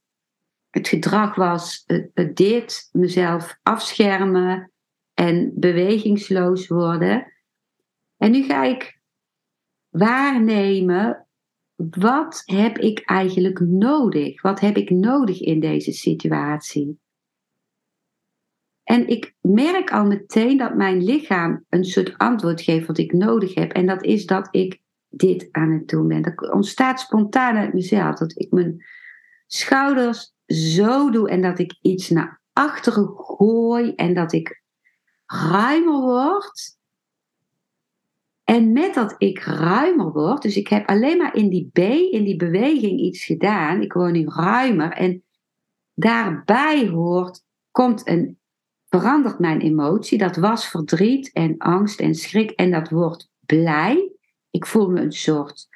Het 0.70 0.88
gedrag 0.88 1.34
was 1.34 1.86
dit, 2.34 2.88
mezelf 2.92 3.58
afschermen 3.62 4.72
en 5.14 5.52
bewegingsloos 5.54 6.68
worden. 6.68 7.32
En 8.16 8.30
nu 8.30 8.42
ga 8.42 8.64
ik 8.64 9.00
waarnemen, 9.88 11.23
wat 11.76 12.42
heb 12.44 12.78
ik 12.78 13.00
eigenlijk 13.00 13.60
nodig? 13.60 14.42
Wat 14.42 14.60
heb 14.60 14.76
ik 14.76 14.90
nodig 14.90 15.40
in 15.40 15.60
deze 15.60 15.92
situatie? 15.92 16.98
En 18.82 19.08
ik 19.08 19.34
merk 19.40 19.92
al 19.92 20.04
meteen 20.04 20.56
dat 20.56 20.74
mijn 20.74 21.04
lichaam 21.04 21.64
een 21.68 21.84
soort 21.84 22.18
antwoord 22.18 22.60
geeft 22.60 22.86
wat 22.86 22.98
ik 22.98 23.12
nodig 23.12 23.54
heb. 23.54 23.72
En 23.72 23.86
dat 23.86 24.04
is 24.04 24.26
dat 24.26 24.48
ik 24.50 24.80
dit 25.08 25.48
aan 25.50 25.72
het 25.72 25.88
doen 25.88 26.08
ben. 26.08 26.22
Dat 26.22 26.52
ontstaat 26.52 27.00
spontaan 27.00 27.56
uit 27.56 27.74
mezelf. 27.74 28.16
Dat 28.16 28.38
ik 28.38 28.50
mijn 28.50 28.84
schouders 29.46 30.34
zo 30.46 31.10
doe 31.10 31.28
en 31.30 31.42
dat 31.42 31.58
ik 31.58 31.78
iets 31.80 32.08
naar 32.08 32.40
achteren 32.52 33.08
gooi 33.16 33.94
en 33.94 34.14
dat 34.14 34.32
ik 34.32 34.62
ruimer 35.26 36.00
word. 36.00 36.76
En 38.44 38.72
met 38.72 38.94
dat 38.94 39.14
ik 39.18 39.38
ruimer 39.38 40.12
word, 40.12 40.42
dus 40.42 40.56
ik 40.56 40.68
heb 40.68 40.88
alleen 40.88 41.16
maar 41.16 41.34
in 41.34 41.48
die 41.48 41.70
B, 41.72 41.78
in 42.12 42.24
die 42.24 42.36
beweging 42.36 43.00
iets 43.00 43.24
gedaan. 43.24 43.82
Ik 43.82 43.92
word 43.92 44.12
nu 44.12 44.28
ruimer 44.28 44.92
en 44.92 45.22
daarbij 45.94 46.88
hoort, 46.88 47.44
komt 47.70 48.08
een, 48.08 48.38
verandert 48.88 49.38
mijn 49.38 49.60
emotie. 49.60 50.18
Dat 50.18 50.36
was 50.36 50.68
verdriet 50.68 51.32
en 51.32 51.58
angst 51.58 52.00
en 52.00 52.14
schrik 52.14 52.50
en 52.50 52.70
dat 52.70 52.90
wordt 52.90 53.30
blij. 53.40 54.12
Ik 54.50 54.66
voel 54.66 54.90
me 54.90 55.00
een 55.00 55.12
soort 55.12 55.68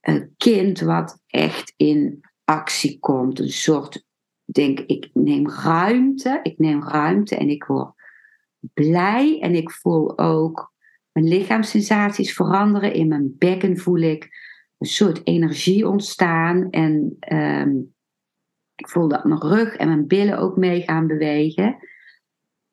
een 0.00 0.34
kind 0.36 0.80
wat 0.80 1.20
echt 1.26 1.74
in 1.76 2.20
actie 2.44 2.98
komt. 2.98 3.38
Een 3.38 3.50
soort, 3.50 4.04
denk 4.44 4.78
ik, 4.80 5.10
neem 5.12 5.48
ruimte. 5.48 6.40
Ik 6.42 6.58
neem 6.58 6.82
ruimte 6.82 7.36
en 7.36 7.48
ik 7.48 7.64
word 7.64 7.92
blij. 8.74 9.40
En 9.40 9.54
ik 9.54 9.70
voel 9.70 10.18
ook 10.18 10.71
mijn 11.12 11.28
lichaamssensaties 11.28 12.32
veranderen. 12.32 12.92
In 12.92 13.08
mijn 13.08 13.34
bekken 13.38 13.78
voel 13.78 14.00
ik 14.00 14.28
een 14.78 14.86
soort 14.86 15.20
energie 15.24 15.88
ontstaan. 15.88 16.70
En 16.70 17.16
ehm, 17.20 17.70
ik 18.74 18.88
voel 18.88 19.08
dat 19.08 19.24
mijn 19.24 19.40
rug 19.40 19.76
en 19.76 19.88
mijn 19.88 20.06
billen 20.06 20.38
ook 20.38 20.56
mee 20.56 20.82
gaan 20.82 21.06
bewegen. 21.06 21.76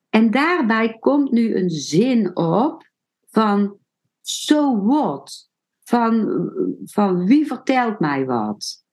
En 0.09 0.31
daarbij 0.31 0.97
komt 0.99 1.31
nu 1.31 1.55
een 1.55 1.69
zin 1.69 2.35
op 2.35 2.89
van 3.29 3.77
so 4.21 4.85
what? 4.85 5.47
Van, 5.83 6.43
van 6.85 7.25
wie 7.25 7.47
vertelt 7.47 7.99
mij 7.99 8.25
wat? 8.25 8.83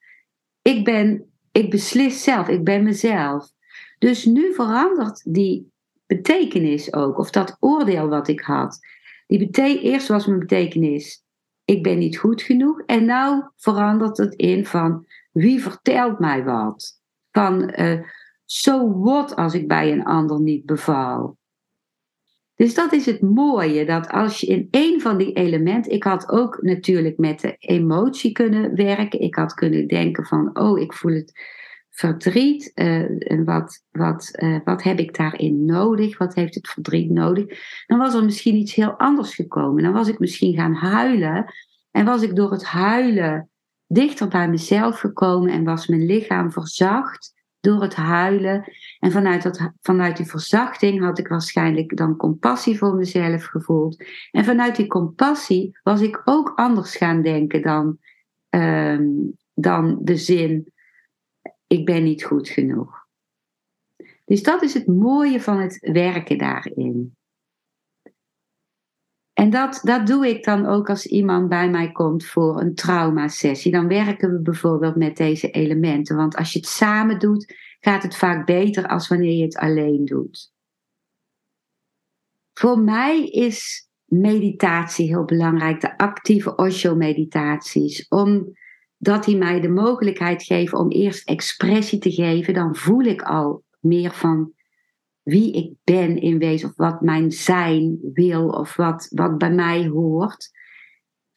Ik 0.62 0.84
ben, 0.84 1.30
ik 1.52 1.70
beslis 1.70 2.22
zelf, 2.22 2.48
ik 2.48 2.64
ben 2.64 2.82
mezelf. 2.82 3.48
Dus 3.98 4.24
nu 4.24 4.54
verandert 4.54 5.34
die 5.34 5.72
betekenis 6.06 6.92
ook, 6.92 7.18
of 7.18 7.30
dat 7.30 7.56
oordeel 7.60 8.08
wat 8.08 8.28
ik 8.28 8.40
had. 8.40 8.78
Die 9.26 9.80
eerst 9.80 10.08
was 10.08 10.26
mijn 10.26 10.38
betekenis, 10.38 11.24
ik 11.64 11.82
ben 11.82 11.98
niet 11.98 12.18
goed 12.18 12.42
genoeg. 12.42 12.82
En 12.86 13.04
nou 13.04 13.44
verandert 13.56 14.16
het 14.16 14.34
in 14.34 14.66
van, 14.66 15.06
wie 15.32 15.62
vertelt 15.62 16.18
mij 16.18 16.44
wat? 16.44 17.00
Van, 17.30 17.72
uh, 17.80 18.00
so 18.44 19.00
what 19.00 19.36
als 19.36 19.54
ik 19.54 19.68
bij 19.68 19.92
een 19.92 20.04
ander 20.04 20.40
niet 20.40 20.66
beval? 20.66 21.36
Dus 22.54 22.74
dat 22.74 22.92
is 22.92 23.06
het 23.06 23.20
mooie, 23.20 23.84
dat 23.84 24.08
als 24.08 24.40
je 24.40 24.46
in 24.46 24.68
één 24.70 25.00
van 25.00 25.18
die 25.18 25.32
elementen, 25.32 25.92
ik 25.92 26.04
had 26.04 26.28
ook 26.28 26.62
natuurlijk 26.62 27.18
met 27.18 27.40
de 27.40 27.56
emotie 27.58 28.32
kunnen 28.32 28.74
werken. 28.74 29.20
Ik 29.20 29.34
had 29.34 29.54
kunnen 29.54 29.86
denken 29.86 30.24
van, 30.24 30.58
oh, 30.58 30.80
ik 30.80 30.92
voel 30.92 31.12
het 31.12 31.32
verdriet. 31.96 32.72
Uh, 32.74 33.30
en 33.32 33.44
wat, 33.44 33.84
wat, 33.90 34.30
uh, 34.42 34.58
wat 34.64 34.82
heb 34.82 34.98
ik 34.98 35.16
daarin 35.16 35.64
nodig? 35.64 36.18
Wat 36.18 36.34
heeft 36.34 36.54
het 36.54 36.68
verdriet 36.68 37.10
nodig? 37.10 37.44
Dan 37.86 37.98
was 37.98 38.14
er 38.14 38.24
misschien 38.24 38.54
iets 38.54 38.74
heel 38.74 38.98
anders 38.98 39.34
gekomen. 39.34 39.82
Dan 39.82 39.92
was 39.92 40.08
ik 40.08 40.18
misschien 40.18 40.54
gaan 40.54 40.74
huilen. 40.74 41.54
En 41.90 42.04
was 42.04 42.22
ik 42.22 42.36
door 42.36 42.50
het 42.50 42.64
huilen 42.64 43.50
dichter 43.86 44.28
bij 44.28 44.48
mezelf 44.48 44.98
gekomen 44.98 45.50
en 45.50 45.64
was 45.64 45.86
mijn 45.86 46.06
lichaam 46.06 46.52
verzacht 46.52 47.34
door 47.60 47.82
het 47.82 47.94
huilen. 47.94 48.72
En 48.98 49.12
vanuit, 49.12 49.42
dat, 49.42 49.70
vanuit 49.80 50.16
die 50.16 50.26
verzachting 50.26 51.00
had 51.00 51.18
ik 51.18 51.28
waarschijnlijk 51.28 51.96
dan 51.96 52.16
compassie 52.16 52.78
voor 52.78 52.94
mezelf 52.94 53.44
gevoeld. 53.44 54.04
En 54.30 54.44
vanuit 54.44 54.76
die 54.76 54.86
compassie 54.86 55.78
was 55.82 56.00
ik 56.00 56.22
ook 56.24 56.52
anders 56.54 56.96
gaan 56.96 57.22
denken 57.22 57.62
dan, 57.62 57.98
ehm, 58.48 59.04
dan 59.54 59.98
de 60.02 60.16
zin: 60.16 60.72
ik 61.66 61.84
ben 61.84 62.04
niet 62.04 62.24
goed 62.24 62.48
genoeg. 62.48 63.06
Dus 64.24 64.42
dat 64.42 64.62
is 64.62 64.74
het 64.74 64.86
mooie 64.86 65.40
van 65.40 65.58
het 65.60 65.78
werken 65.92 66.38
daarin. 66.38 67.16
En 69.32 69.50
dat, 69.50 69.80
dat 69.82 70.06
doe 70.06 70.28
ik 70.28 70.44
dan 70.44 70.66
ook 70.66 70.88
als 70.88 71.06
iemand 71.06 71.48
bij 71.48 71.70
mij 71.70 71.92
komt 71.92 72.26
voor 72.26 72.60
een 72.60 72.74
traumasessie. 72.74 73.72
Dan 73.72 73.88
werken 73.88 74.32
we 74.32 74.40
bijvoorbeeld 74.40 74.96
met 74.96 75.16
deze 75.16 75.50
elementen. 75.50 76.16
Want 76.16 76.36
als 76.36 76.52
je 76.52 76.58
het 76.58 76.68
samen 76.68 77.18
doet, 77.18 77.54
gaat 77.80 78.02
het 78.02 78.16
vaak 78.16 78.46
beter 78.46 78.86
als 78.86 79.08
wanneer 79.08 79.36
je 79.36 79.44
het 79.44 79.56
alleen 79.56 80.04
doet. 80.04 80.52
Voor 82.52 82.78
mij 82.78 83.24
is 83.24 83.88
meditatie 84.04 85.06
heel 85.06 85.24
belangrijk, 85.24 85.80
de 85.80 85.98
actieve 85.98 86.54
Osho-meditaties, 86.54 88.08
omdat 88.98 89.24
die 89.24 89.36
mij 89.36 89.60
de 89.60 89.68
mogelijkheid 89.68 90.42
geven 90.42 90.78
om 90.78 90.90
eerst 90.90 91.28
expressie 91.28 91.98
te 91.98 92.10
geven. 92.10 92.54
Dan 92.54 92.76
voel 92.76 93.02
ik 93.02 93.22
al 93.22 93.64
meer 93.80 94.10
van 94.10 94.52
wie 95.22 95.52
ik 95.52 95.72
ben 95.84 96.20
in 96.20 96.38
wezen, 96.38 96.68
of 96.68 96.76
wat 96.76 97.00
mijn 97.00 97.32
zijn 97.32 97.98
wil, 98.12 98.48
of 98.48 98.76
wat, 98.76 99.06
wat 99.10 99.38
bij 99.38 99.52
mij 99.52 99.86
hoort. 99.86 100.50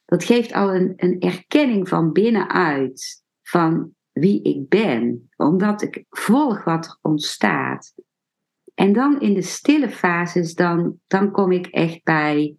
Dat 0.04 0.24
geeft 0.24 0.52
al 0.52 0.74
een, 0.74 0.92
een 0.96 1.20
erkenning 1.20 1.88
van 1.88 2.12
binnenuit. 2.12 3.22
Van 3.42 3.94
wie 4.12 4.42
ik 4.42 4.68
ben, 4.68 5.30
omdat 5.36 5.82
ik 5.82 6.04
volg 6.08 6.64
wat 6.64 6.86
er 6.86 6.98
ontstaat. 7.00 7.94
En 8.74 8.92
dan 8.92 9.20
in 9.20 9.34
de 9.34 9.42
stille 9.42 9.90
fases, 9.90 10.54
dan, 10.54 11.00
dan 11.06 11.30
kom 11.30 11.52
ik 11.52 11.66
echt 11.66 12.02
bij 12.02 12.56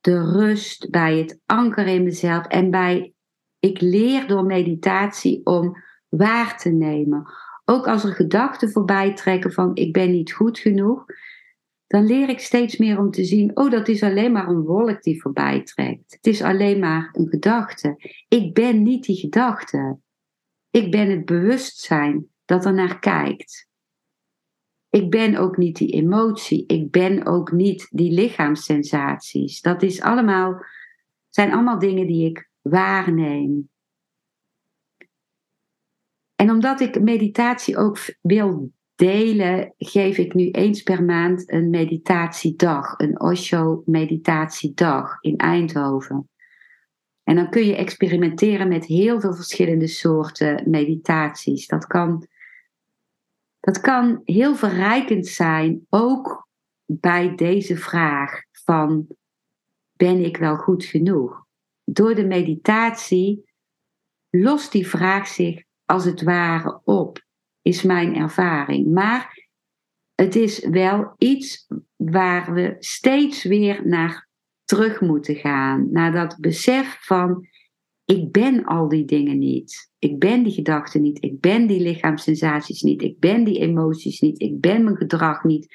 de 0.00 0.32
rust, 0.32 0.90
bij 0.90 1.18
het 1.18 1.40
anker 1.46 1.86
in 1.86 2.02
mezelf 2.02 2.46
en 2.46 2.70
bij, 2.70 3.12
ik 3.58 3.80
leer 3.80 4.26
door 4.26 4.44
meditatie 4.44 5.46
om 5.46 5.76
waar 6.08 6.58
te 6.58 6.70
nemen. 6.70 7.26
Ook 7.64 7.86
als 7.86 8.04
er 8.04 8.12
gedachten 8.12 8.70
voorbij 8.70 9.14
trekken 9.14 9.52
van 9.52 9.76
ik 9.76 9.92
ben 9.92 10.10
niet 10.10 10.32
goed 10.32 10.58
genoeg, 10.58 11.04
dan 11.86 12.06
leer 12.06 12.28
ik 12.28 12.38
steeds 12.38 12.76
meer 12.76 12.98
om 12.98 13.10
te 13.10 13.24
zien, 13.24 13.56
oh 13.56 13.70
dat 13.70 13.88
is 13.88 14.02
alleen 14.02 14.32
maar 14.32 14.48
een 14.48 14.62
wolk 14.62 15.02
die 15.02 15.20
voorbij 15.20 15.62
trekt. 15.62 16.12
Het 16.12 16.26
is 16.26 16.42
alleen 16.42 16.78
maar 16.78 17.08
een 17.12 17.28
gedachte. 17.28 17.96
Ik 18.28 18.54
ben 18.54 18.82
niet 18.82 19.04
die 19.04 19.16
gedachte. 19.16 19.98
Ik 20.70 20.90
ben 20.90 21.10
het 21.10 21.24
bewustzijn 21.24 22.26
dat 22.44 22.64
er 22.64 22.74
naar 22.74 22.98
kijkt. 22.98 23.68
Ik 24.90 25.10
ben 25.10 25.36
ook 25.36 25.56
niet 25.56 25.76
die 25.76 25.92
emotie. 25.92 26.66
Ik 26.66 26.90
ben 26.90 27.26
ook 27.26 27.52
niet 27.52 27.86
die 27.90 28.12
lichaamssensaties. 28.12 29.60
Dat 29.60 29.82
is 29.82 30.00
allemaal, 30.00 30.64
zijn 31.28 31.52
allemaal 31.52 31.78
dingen 31.78 32.06
die 32.06 32.30
ik 32.30 32.47
waarneem. 32.62 33.70
En 36.34 36.50
omdat 36.50 36.80
ik 36.80 37.00
meditatie 37.00 37.76
ook 37.76 37.98
wil 38.20 38.72
delen, 38.94 39.74
geef 39.78 40.18
ik 40.18 40.34
nu 40.34 40.50
eens 40.50 40.82
per 40.82 41.04
maand 41.04 41.52
een 41.52 41.70
meditatiedag, 41.70 42.94
een 42.96 43.20
Osho 43.20 43.82
meditatiedag 43.86 45.18
in 45.20 45.36
Eindhoven. 45.36 46.28
En 47.22 47.34
dan 47.36 47.50
kun 47.50 47.66
je 47.66 47.76
experimenteren 47.76 48.68
met 48.68 48.84
heel 48.84 49.20
veel 49.20 49.34
verschillende 49.34 49.86
soorten 49.86 50.70
meditaties. 50.70 51.66
Dat 51.66 51.86
kan, 51.86 52.26
dat 53.60 53.80
kan 53.80 54.20
heel 54.24 54.54
verrijkend 54.54 55.26
zijn, 55.26 55.86
ook 55.88 56.48
bij 56.86 57.34
deze 57.34 57.76
vraag 57.76 58.42
van 58.52 59.06
ben 59.96 60.24
ik 60.24 60.36
wel 60.36 60.56
goed 60.56 60.84
genoeg? 60.84 61.46
Door 61.90 62.14
de 62.14 62.26
meditatie 62.26 63.44
lost 64.30 64.72
die 64.72 64.86
vraag 64.86 65.26
zich 65.26 65.62
als 65.84 66.04
het 66.04 66.22
ware 66.22 66.80
op, 66.84 67.24
is 67.62 67.82
mijn 67.82 68.14
ervaring. 68.14 68.92
Maar 68.92 69.48
het 70.14 70.36
is 70.36 70.66
wel 70.66 71.14
iets 71.18 71.66
waar 71.96 72.52
we 72.52 72.76
steeds 72.78 73.44
weer 73.44 73.86
naar 73.86 74.28
terug 74.64 75.00
moeten 75.00 75.34
gaan. 75.34 75.92
Naar 75.92 76.12
dat 76.12 76.36
besef 76.40 76.98
van, 77.00 77.46
ik 78.04 78.32
ben 78.32 78.64
al 78.64 78.88
die 78.88 79.04
dingen 79.04 79.38
niet. 79.38 79.92
Ik 79.98 80.18
ben 80.18 80.42
die 80.42 80.52
gedachten 80.52 81.02
niet. 81.02 81.22
Ik 81.24 81.40
ben 81.40 81.66
die 81.66 81.80
lichaamssensaties 81.80 82.82
niet. 82.82 83.02
Ik 83.02 83.18
ben 83.18 83.44
die 83.44 83.58
emoties 83.58 84.20
niet. 84.20 84.40
Ik 84.40 84.60
ben 84.60 84.84
mijn 84.84 84.96
gedrag 84.96 85.44
niet. 85.44 85.74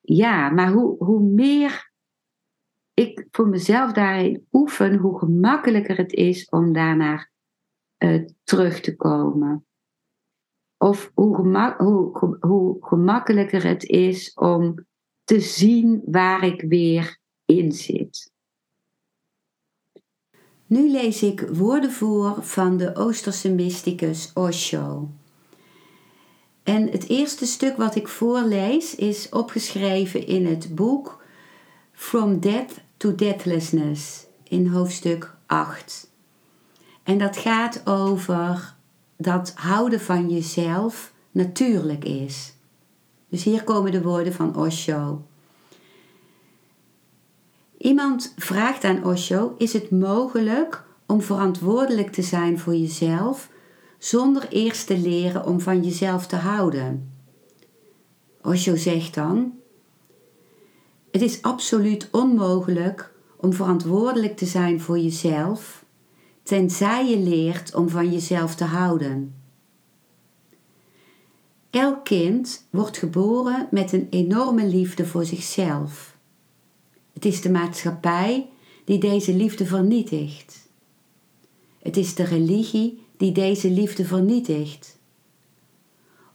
Ja, 0.00 0.50
maar 0.50 0.72
hoe, 0.72 1.04
hoe 1.04 1.22
meer 1.22 1.89
ik 3.00 3.26
voor 3.30 3.48
mezelf 3.48 3.92
daarin 3.92 4.46
oefen, 4.52 4.96
hoe 4.96 5.18
gemakkelijker 5.18 5.96
het 5.96 6.12
is 6.12 6.48
om 6.48 6.72
daarnaar 6.72 7.30
uh, 7.98 8.24
terug 8.44 8.80
te 8.80 8.96
komen. 8.96 9.66
Of 10.78 11.10
hoe, 11.14 11.34
gemak, 11.34 11.78
hoe, 11.78 12.36
hoe 12.40 12.76
gemakkelijker 12.80 13.64
het 13.64 13.84
is 13.84 14.32
om 14.34 14.86
te 15.24 15.40
zien 15.40 16.02
waar 16.06 16.44
ik 16.44 16.60
weer 16.68 17.18
in 17.44 17.72
zit. 17.72 18.32
Nu 20.66 20.90
lees 20.90 21.22
ik 21.22 21.40
woorden 21.40 21.90
voor 21.90 22.42
van 22.42 22.76
de 22.76 22.96
Oosterse 22.96 23.52
mysticus 23.52 24.32
Osho. 24.32 25.10
En 26.62 26.88
het 26.88 27.08
eerste 27.08 27.46
stuk 27.46 27.76
wat 27.76 27.94
ik 27.94 28.08
voorlees 28.08 28.94
is 28.94 29.28
opgeschreven 29.28 30.26
in 30.26 30.46
het 30.46 30.74
boek 30.74 31.24
From 31.92 32.40
Death 32.40 32.80
to 33.00 33.14
Deathlessness 33.14 34.26
in 34.42 34.66
hoofdstuk 34.66 35.34
8. 35.46 36.10
En 37.02 37.18
dat 37.18 37.36
gaat 37.36 37.86
over 37.86 38.74
dat 39.16 39.52
houden 39.54 40.00
van 40.00 40.30
jezelf 40.30 41.12
natuurlijk 41.30 42.04
is. 42.04 42.54
Dus 43.28 43.44
hier 43.44 43.64
komen 43.64 43.92
de 43.92 44.02
woorden 44.02 44.32
van 44.32 44.56
Osho. 44.56 45.26
Iemand 47.78 48.34
vraagt 48.36 48.84
aan 48.84 49.04
Osho: 49.04 49.54
Is 49.58 49.72
het 49.72 49.90
mogelijk 49.90 50.84
om 51.06 51.22
verantwoordelijk 51.22 52.12
te 52.12 52.22
zijn 52.22 52.58
voor 52.58 52.74
jezelf 52.74 53.50
zonder 53.98 54.48
eerst 54.48 54.86
te 54.86 54.98
leren 54.98 55.46
om 55.46 55.60
van 55.60 55.82
jezelf 55.82 56.26
te 56.26 56.36
houden? 56.36 57.12
Osho 58.42 58.76
zegt 58.76 59.14
dan: 59.14 59.59
Het 61.10 61.22
is 61.22 61.42
absoluut 61.42 62.08
onmogelijk 62.10 63.12
om 63.36 63.52
verantwoordelijk 63.52 64.36
te 64.36 64.46
zijn 64.46 64.80
voor 64.80 64.98
jezelf, 64.98 65.84
tenzij 66.42 67.10
je 67.10 67.18
leert 67.18 67.74
om 67.74 67.88
van 67.88 68.12
jezelf 68.12 68.54
te 68.54 68.64
houden. 68.64 69.34
Elk 71.70 72.04
kind 72.04 72.66
wordt 72.70 72.98
geboren 72.98 73.68
met 73.70 73.92
een 73.92 74.06
enorme 74.10 74.66
liefde 74.66 75.06
voor 75.06 75.24
zichzelf. 75.24 76.16
Het 77.12 77.24
is 77.24 77.40
de 77.40 77.50
maatschappij 77.50 78.48
die 78.84 78.98
deze 78.98 79.34
liefde 79.34 79.66
vernietigt. 79.66 80.68
Het 81.82 81.96
is 81.96 82.14
de 82.14 82.24
religie 82.24 83.06
die 83.16 83.32
deze 83.32 83.70
liefde 83.70 84.04
vernietigt. 84.04 84.98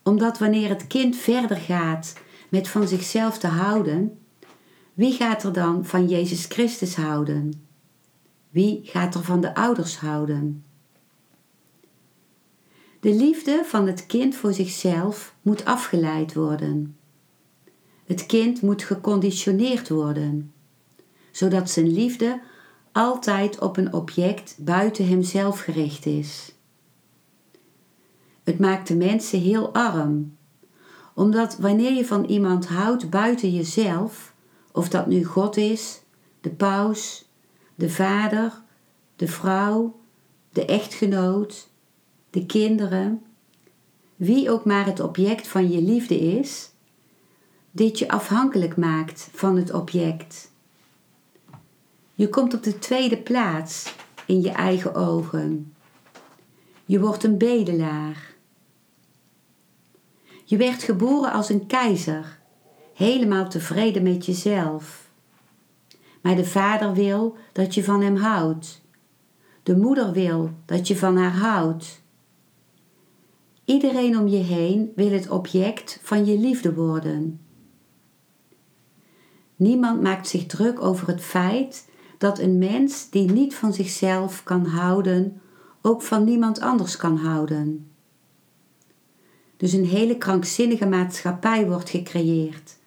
Omdat 0.03 0.37
wanneer 0.37 0.69
het 0.69 0.87
kind 0.87 1.15
verder 1.15 1.57
gaat 1.57 2.13
met 2.49 2.67
van 2.67 2.87
zichzelf 2.87 3.37
te 3.37 3.47
houden, 3.47 4.19
wie 4.95 5.13
gaat 5.13 5.43
er 5.43 5.53
dan 5.53 5.85
van 5.85 6.07
Jezus 6.07 6.45
Christus 6.45 6.95
houden? 6.95 7.67
Wie 8.49 8.79
gaat 8.83 9.15
er 9.15 9.23
van 9.23 9.41
de 9.41 9.55
ouders 9.55 9.97
houden? 9.97 10.63
De 12.99 13.13
liefde 13.13 13.63
van 13.65 13.87
het 13.87 14.05
kind 14.05 14.35
voor 14.35 14.53
zichzelf 14.53 15.35
moet 15.41 15.65
afgeleid 15.65 16.33
worden. 16.33 16.97
Het 18.05 18.25
kind 18.25 18.61
moet 18.61 18.83
geconditioneerd 18.83 19.89
worden, 19.89 20.53
zodat 21.31 21.69
zijn 21.69 21.91
liefde 21.91 22.41
altijd 22.91 23.59
op 23.59 23.77
een 23.77 23.93
object 23.93 24.55
buiten 24.59 25.07
hemzelf 25.07 25.59
gericht 25.59 26.05
is. 26.05 26.53
Het 28.43 28.59
maakt 28.59 28.87
de 28.87 28.95
mensen 28.95 29.39
heel 29.39 29.73
arm, 29.73 30.37
omdat 31.13 31.57
wanneer 31.57 31.93
je 31.93 32.05
van 32.05 32.23
iemand 32.25 32.67
houdt 32.67 33.09
buiten 33.09 33.53
jezelf, 33.53 34.34
of 34.75 34.89
dat 34.89 35.07
nu 35.07 35.23
God 35.23 35.57
is, 35.57 36.01
de 36.41 36.49
paus, 36.49 37.25
de 37.75 37.89
vader, 37.89 38.61
de 39.15 39.27
vrouw, 39.27 39.99
de 40.49 40.65
echtgenoot, 40.65 41.69
de 42.29 42.45
kinderen, 42.45 43.23
wie 44.15 44.51
ook 44.51 44.65
maar 44.65 44.85
het 44.85 44.99
object 44.99 45.47
van 45.47 45.71
je 45.71 45.81
liefde 45.81 46.19
is, 46.19 46.71
dit 47.71 47.99
je 47.99 48.07
afhankelijk 48.09 48.77
maakt 48.77 49.29
van 49.33 49.57
het 49.57 49.73
object. 49.73 50.51
Je 52.13 52.29
komt 52.29 52.53
op 52.53 52.63
de 52.63 52.79
tweede 52.79 53.17
plaats 53.17 53.93
in 54.25 54.41
je 54.41 54.51
eigen 54.51 54.95
ogen. 54.95 55.73
Je 56.85 56.99
wordt 56.99 57.23
een 57.23 57.37
bedelaar. 57.37 58.33
Je 60.43 60.57
werd 60.57 60.83
geboren 60.83 61.31
als 61.31 61.49
een 61.49 61.65
keizer, 61.67 62.39
helemaal 62.95 63.49
tevreden 63.49 64.03
met 64.03 64.25
jezelf. 64.25 65.09
Maar 66.21 66.35
de 66.35 66.45
vader 66.45 66.93
wil 66.93 67.37
dat 67.51 67.73
je 67.73 67.83
van 67.83 68.01
hem 68.01 68.15
houdt. 68.15 68.81
De 69.63 69.77
moeder 69.77 70.11
wil 70.11 70.49
dat 70.65 70.87
je 70.87 70.97
van 70.97 71.17
haar 71.17 71.35
houdt. 71.35 72.03
Iedereen 73.65 74.17
om 74.17 74.27
je 74.27 74.37
heen 74.37 74.91
wil 74.95 75.11
het 75.11 75.29
object 75.29 75.99
van 76.01 76.25
je 76.25 76.37
liefde 76.37 76.73
worden. 76.73 77.39
Niemand 79.55 80.01
maakt 80.01 80.27
zich 80.27 80.45
druk 80.45 80.81
over 80.81 81.07
het 81.07 81.21
feit 81.21 81.89
dat 82.17 82.39
een 82.39 82.57
mens 82.57 83.09
die 83.09 83.31
niet 83.31 83.55
van 83.55 83.73
zichzelf 83.73 84.43
kan 84.43 84.65
houden, 84.65 85.41
ook 85.81 86.01
van 86.01 86.23
niemand 86.23 86.59
anders 86.59 86.97
kan 86.97 87.17
houden. 87.17 87.89
Dus 89.57 89.73
een 89.73 89.85
hele 89.85 90.17
krankzinnige 90.17 90.85
maatschappij 90.85 91.67
wordt 91.67 91.89
gecreëerd, 91.89 92.77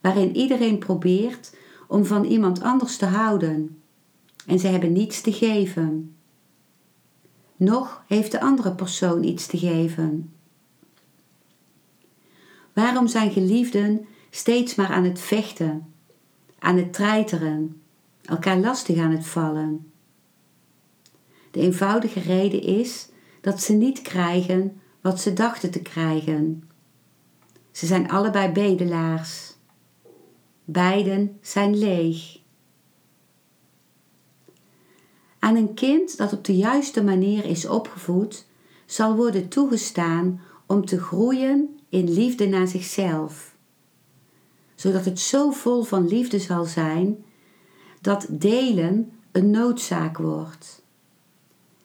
waarin 0.00 0.36
iedereen 0.36 0.78
probeert 0.78 1.56
om 1.88 2.04
van 2.04 2.24
iemand 2.24 2.62
anders 2.62 2.96
te 2.96 3.06
houden 3.06 3.82
en 4.46 4.58
ze 4.58 4.66
hebben 4.66 4.92
niets 4.92 5.20
te 5.20 5.32
geven 5.32 6.12
nog 7.58 8.02
heeft 8.06 8.32
de 8.32 8.40
andere 8.40 8.74
persoon 8.74 9.24
iets 9.24 9.46
te 9.46 9.58
geven. 9.58 10.32
Waarom 12.72 13.06
zijn 13.06 13.30
geliefden 13.30 14.06
steeds 14.30 14.74
maar 14.74 14.88
aan 14.88 15.04
het 15.04 15.20
vechten, 15.20 15.94
aan 16.58 16.76
het 16.76 16.92
treiteren, 16.92 17.82
elkaar 18.24 18.58
lastig 18.58 18.98
aan 18.98 19.10
het 19.10 19.26
vallen? 19.26 19.92
De 21.50 21.60
eenvoudige 21.60 22.20
reden 22.20 22.62
is 22.62 23.08
dat 23.40 23.62
ze 23.62 23.72
niet 23.72 24.02
krijgen 24.02 24.80
wat 25.00 25.20
ze 25.20 25.32
dachten 25.32 25.70
te 25.70 25.82
krijgen. 25.82 26.68
Ze 27.70 27.86
zijn 27.86 28.10
allebei 28.10 28.52
bedelaars. 28.52 29.47
Beiden 30.70 31.38
zijn 31.40 31.78
leeg. 31.78 32.38
Aan 35.38 35.56
een 35.56 35.74
kind 35.74 36.16
dat 36.16 36.32
op 36.32 36.44
de 36.44 36.56
juiste 36.56 37.04
manier 37.04 37.44
is 37.44 37.66
opgevoed, 37.66 38.46
zal 38.86 39.16
worden 39.16 39.48
toegestaan 39.48 40.40
om 40.66 40.84
te 40.84 41.00
groeien 41.00 41.78
in 41.88 42.12
liefde 42.12 42.46
naar 42.46 42.66
zichzelf, 42.66 43.56
zodat 44.74 45.04
het 45.04 45.20
zo 45.20 45.50
vol 45.50 45.82
van 45.82 46.08
liefde 46.08 46.38
zal 46.38 46.64
zijn 46.64 47.24
dat 48.00 48.26
delen 48.30 49.12
een 49.32 49.50
noodzaak 49.50 50.18
wordt. 50.18 50.82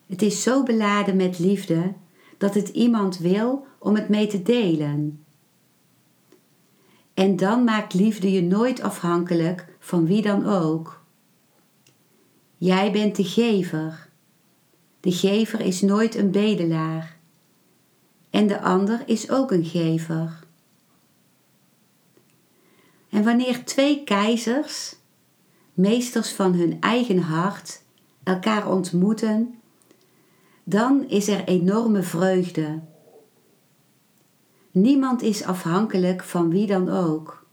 Het 0.08 0.22
is 0.22 0.42
zo 0.42 0.64
beladen 0.64 1.16
met 1.16 1.40
liefde 1.40 1.94
dat 2.38 2.54
het 2.54 2.70
iemand 2.70 3.18
wil 3.18 3.66
om 3.80 3.96
het 3.96 4.10
mee 4.10 4.28
te 4.28 4.42
delen. 4.42 5.23
En 7.14 7.36
dan 7.36 7.64
maakt 7.64 7.94
liefde 7.94 8.32
je 8.32 8.42
nooit 8.42 8.82
afhankelijk 8.82 9.66
van 9.80 10.06
wie 10.06 10.22
dan 10.22 10.46
ook. 10.46 11.04
Jij 12.58 12.92
bent 12.92 13.16
de 13.16 13.24
gever. 13.24 14.10
De 15.00 15.12
gever 15.12 15.60
is 15.60 15.82
nooit 15.82 16.16
een 16.16 16.32
bedelaar. 16.32 17.18
En 18.30 18.48
de 18.48 18.62
ander 18.62 19.04
is 19.06 19.30
ook 19.30 19.52
een 19.52 19.66
gever. 19.66 20.40
En 23.10 23.24
wanneer 23.24 23.66
twee 23.66 24.04
keizers, 24.04 24.96
meesters 25.74 26.32
van 26.32 26.54
hun 26.54 26.82
eigen 26.82 27.20
hart, 27.20 27.82
elkaar 28.24 28.72
ontmoeten, 28.72 29.56
dan 30.64 31.10
is 31.10 31.28
er 31.28 31.44
enorme 31.44 32.04
vreugde. 32.04 32.80
Niemand 34.74 35.22
is 35.22 35.44
afhankelijk 35.44 36.24
van 36.24 36.50
wie 36.50 36.68
dan 36.68 36.90
ook. 36.90 37.46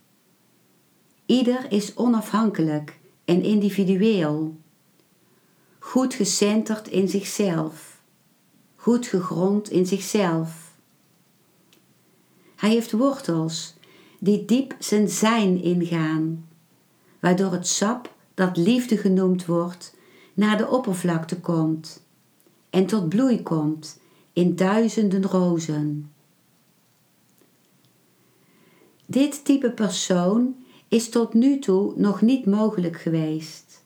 Ieder 1.27 1.73
is 1.73 1.95
onafhankelijk 1.97 2.99
en 3.25 3.43
individueel 3.43 4.57
goed 5.79 6.15
gecenterd 6.15 6.89
in 6.89 7.09
zichzelf, 7.09 8.01
goed 8.77 9.07
gegrond 9.07 9.71
in 9.71 9.87
zichzelf. 9.87 10.75
Hij 12.57 12.71
heeft 12.71 12.93
wortels 12.93 13.75
die 14.19 14.45
diep 14.45 14.75
zijn 14.79 15.09
zijn 15.09 15.63
ingaan, 15.63 16.49
waardoor 17.19 17.53
het 17.53 17.67
sap 17.67 18.15
dat 18.35 18.57
liefde 18.57 18.97
genoemd 18.97 19.47
wordt 19.47 19.97
naar 20.35 20.57
de 20.57 20.69
oppervlakte 20.69 21.41
komt 21.41 22.03
en 22.71 22.87
tot 22.87 23.09
bloei 23.09 23.43
komt 23.43 24.01
in 24.33 24.57
duizenden 24.57 25.27
rozen. 25.27 26.10
Dit 29.11 29.45
type 29.45 29.71
persoon 29.71 30.57
is 30.89 31.09
tot 31.09 31.35
nu 31.35 31.59
toe 31.59 31.93
nog 31.97 32.21
niet 32.21 32.47
mogelijk 32.47 33.01
geweest 33.01 33.85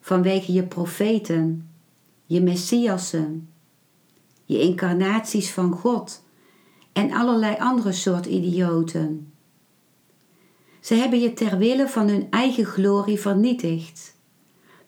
vanwege 0.00 0.52
je 0.52 0.62
profeten, 0.62 1.70
je 2.26 2.40
messiassen, 2.40 3.48
je 4.44 4.60
incarnaties 4.60 5.50
van 5.50 5.72
God 5.72 6.22
en 6.92 7.12
allerlei 7.12 7.56
andere 7.58 7.92
soort 7.92 8.26
idioten. 8.26 9.32
Ze 10.80 10.94
hebben 10.94 11.20
je 11.20 11.32
ter 11.32 11.58
wille 11.58 11.88
van 11.88 12.08
hun 12.08 12.26
eigen 12.30 12.64
glorie 12.64 13.20
vernietigd, 13.20 14.16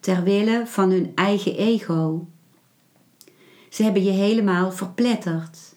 ter 0.01 0.23
wille 0.23 0.67
van 0.67 0.91
hun 0.91 1.13
eigen 1.15 1.57
ego. 1.57 2.27
Ze 3.69 3.83
hebben 3.83 4.05
je 4.05 4.11
helemaal 4.11 4.73
verpletterd. 4.73 5.72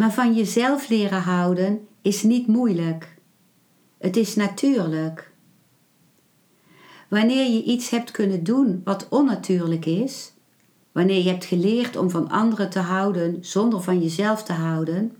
Maar 0.00 0.12
van 0.12 0.34
jezelf 0.34 0.88
leren 0.88 1.22
houden 1.22 1.88
is 2.02 2.22
niet 2.22 2.46
moeilijk. 2.46 3.16
Het 3.98 4.16
is 4.16 4.34
natuurlijk. 4.34 5.32
Wanneer 7.08 7.50
je 7.50 7.62
iets 7.62 7.90
hebt 7.90 8.10
kunnen 8.10 8.44
doen 8.44 8.80
wat 8.84 9.08
onnatuurlijk 9.08 9.86
is, 9.86 10.32
wanneer 10.92 11.22
je 11.22 11.30
hebt 11.30 11.44
geleerd 11.44 11.96
om 11.96 12.10
van 12.10 12.28
anderen 12.28 12.70
te 12.70 12.78
houden 12.78 13.38
zonder 13.40 13.82
van 13.82 14.00
jezelf 14.02 14.42
te 14.42 14.52
houden, 14.52 15.16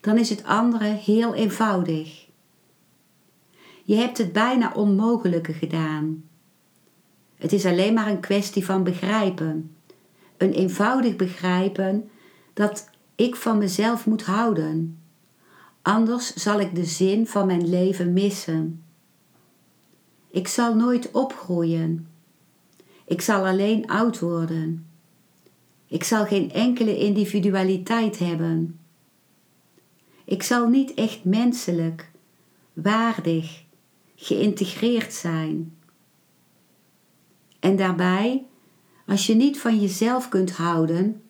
dan 0.00 0.18
is 0.18 0.30
het 0.30 0.44
andere 0.44 0.84
heel 0.84 1.34
eenvoudig. 1.34 2.26
Je 3.84 3.94
hebt 3.94 4.18
het 4.18 4.32
bijna 4.32 4.72
onmogelijke 4.74 5.52
gedaan. 5.52 6.24
Het 7.36 7.52
is 7.52 7.64
alleen 7.64 7.94
maar 7.94 8.08
een 8.08 8.20
kwestie 8.20 8.64
van 8.64 8.82
begrijpen. 8.82 9.76
Een 10.36 10.52
eenvoudig 10.52 11.16
begrijpen 11.16 12.10
dat 12.54 12.94
ik 13.16 13.36
van 13.36 13.58
mezelf 13.58 14.06
moet 14.06 14.22
houden. 14.24 14.98
Anders 15.82 16.34
zal 16.34 16.60
ik 16.60 16.74
de 16.74 16.84
zin 16.84 17.26
van 17.26 17.46
mijn 17.46 17.68
leven 17.68 18.12
missen. 18.12 18.84
Ik 20.30 20.48
zal 20.48 20.74
nooit 20.74 21.10
opgroeien. 21.10 22.08
Ik 23.04 23.20
zal 23.20 23.46
alleen 23.46 23.86
oud 23.86 24.18
worden. 24.18 24.86
Ik 25.86 26.04
zal 26.04 26.26
geen 26.26 26.52
enkele 26.52 26.98
individualiteit 26.98 28.18
hebben. 28.18 28.78
Ik 30.24 30.42
zal 30.42 30.68
niet 30.68 30.94
echt 30.94 31.24
menselijk, 31.24 32.10
waardig, 32.72 33.64
geïntegreerd 34.16 35.12
zijn. 35.12 35.76
En 37.60 37.76
daarbij, 37.76 38.44
als 39.06 39.26
je 39.26 39.34
niet 39.34 39.58
van 39.58 39.80
jezelf 39.80 40.28
kunt 40.28 40.50
houden, 40.50 41.25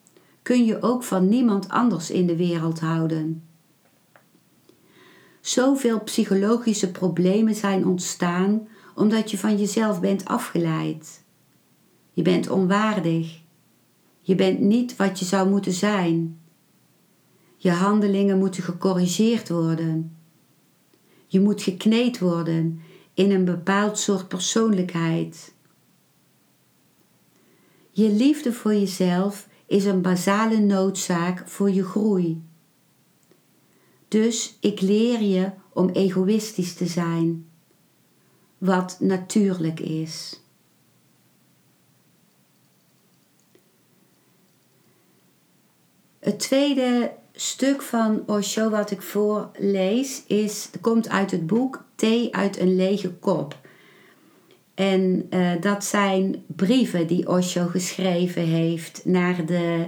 kun 0.47 0.65
je 0.65 0.83
ook 0.83 1.03
van 1.03 1.29
niemand 1.29 1.69
anders 1.69 2.11
in 2.11 2.27
de 2.27 2.37
wereld 2.37 2.81
houden. 2.81 3.43
Zoveel 5.41 6.01
psychologische 6.01 6.91
problemen 6.91 7.55
zijn 7.55 7.87
ontstaan 7.87 8.69
omdat 8.95 9.31
je 9.31 9.39
van 9.39 9.57
jezelf 9.57 10.01
bent 10.01 10.25
afgeleid. 10.25 11.25
Je 12.13 12.23
bent 12.23 12.51
onwaardig. 12.51 13.41
Je 14.21 14.35
bent 14.35 14.61
niet 14.61 14.97
wat 14.97 15.19
je 15.19 15.25
zou 15.25 15.49
moeten 15.49 15.73
zijn. 15.73 16.41
Je 17.57 17.71
handelingen 17.71 18.39
moeten 18.39 18.63
gecorrigeerd 18.63 19.49
worden. 19.49 20.17
Je 21.27 21.41
moet 21.41 21.63
gekneed 21.63 22.19
worden 22.19 22.81
in 23.15 23.31
een 23.31 23.45
bepaald 23.45 23.99
soort 23.99 24.29
persoonlijkheid. 24.29 25.55
Je 27.91 28.11
liefde 28.11 28.53
voor 28.53 28.75
jezelf 28.75 29.49
is 29.67 29.85
een 29.85 30.03
basale 30.03 30.59
noodzaak 30.59 31.49
voor 31.49 31.71
je 31.71 31.85
groei. 31.85 32.43
Dus 34.09 34.57
ik 34.61 34.81
leer 34.81 35.21
je 35.21 35.51
om 35.73 35.89
egoïstisch 35.89 36.75
te 36.75 36.87
zijn 36.87 37.49
wat 38.59 38.97
natuurlijk 39.01 39.81
is. 39.81 40.41
Het 46.19 46.39
tweede 46.39 47.13
stuk 47.33 47.83
van 47.83 48.23
Osho 48.27 48.71
wat 48.71 48.91
ik 48.91 49.03
voorlees 49.03 50.23
is, 50.27 50.71
komt 50.81 51.09
uit 51.09 51.31
het 51.31 51.47
boek 51.47 51.85
Thee 51.95 52.35
uit 52.35 52.59
een 52.59 52.77
lege 52.77 53.13
kop. 53.13 53.66
En 54.77 55.27
uh, 55.31 55.51
dat 55.61 55.85
zijn 55.85 56.45
brieven 56.47 57.07
die 57.07 57.29
Osho 57.29 57.67
geschreven 57.67 58.43
heeft 58.43 59.05
naar 59.05 59.47
de 59.47 59.87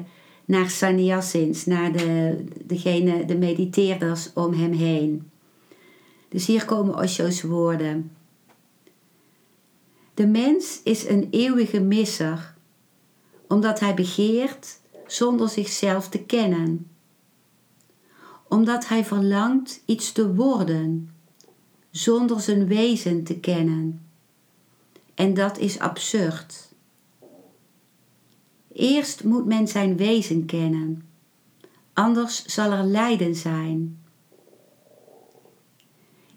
naar 0.48 0.70
sannyasins, 0.70 1.66
naar 1.66 1.92
de, 1.92 2.44
degene, 2.64 3.24
de 3.24 3.36
mediteerders 3.36 4.32
om 4.34 4.52
hem 4.52 4.72
heen. 4.72 5.30
Dus 6.28 6.46
hier 6.46 6.64
komen 6.64 6.96
Osho's 6.96 7.42
woorden. 7.42 8.10
De 10.14 10.26
mens 10.26 10.80
is 10.84 11.08
een 11.08 11.28
eeuwige 11.30 11.80
misser, 11.80 12.54
omdat 13.48 13.80
hij 13.80 13.94
begeert 13.94 14.80
zonder 15.06 15.48
zichzelf 15.48 16.08
te 16.08 16.18
kennen. 16.18 16.90
Omdat 18.48 18.88
hij 18.88 19.04
verlangt 19.04 19.82
iets 19.84 20.12
te 20.12 20.34
worden, 20.34 21.10
zonder 21.90 22.40
zijn 22.40 22.66
wezen 22.66 23.24
te 23.24 23.38
kennen. 23.38 24.07
En 25.18 25.34
dat 25.34 25.58
is 25.58 25.78
absurd. 25.78 26.72
Eerst 28.72 29.24
moet 29.24 29.46
men 29.46 29.68
zijn 29.68 29.96
wezen 29.96 30.46
kennen, 30.46 31.08
anders 31.92 32.44
zal 32.44 32.72
er 32.72 32.84
lijden 32.84 33.34
zijn. 33.34 34.02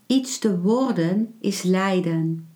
Iets 0.06 0.40
te 0.40 0.60
worden 0.60 1.36
is 1.40 1.62
lijden 1.62 2.50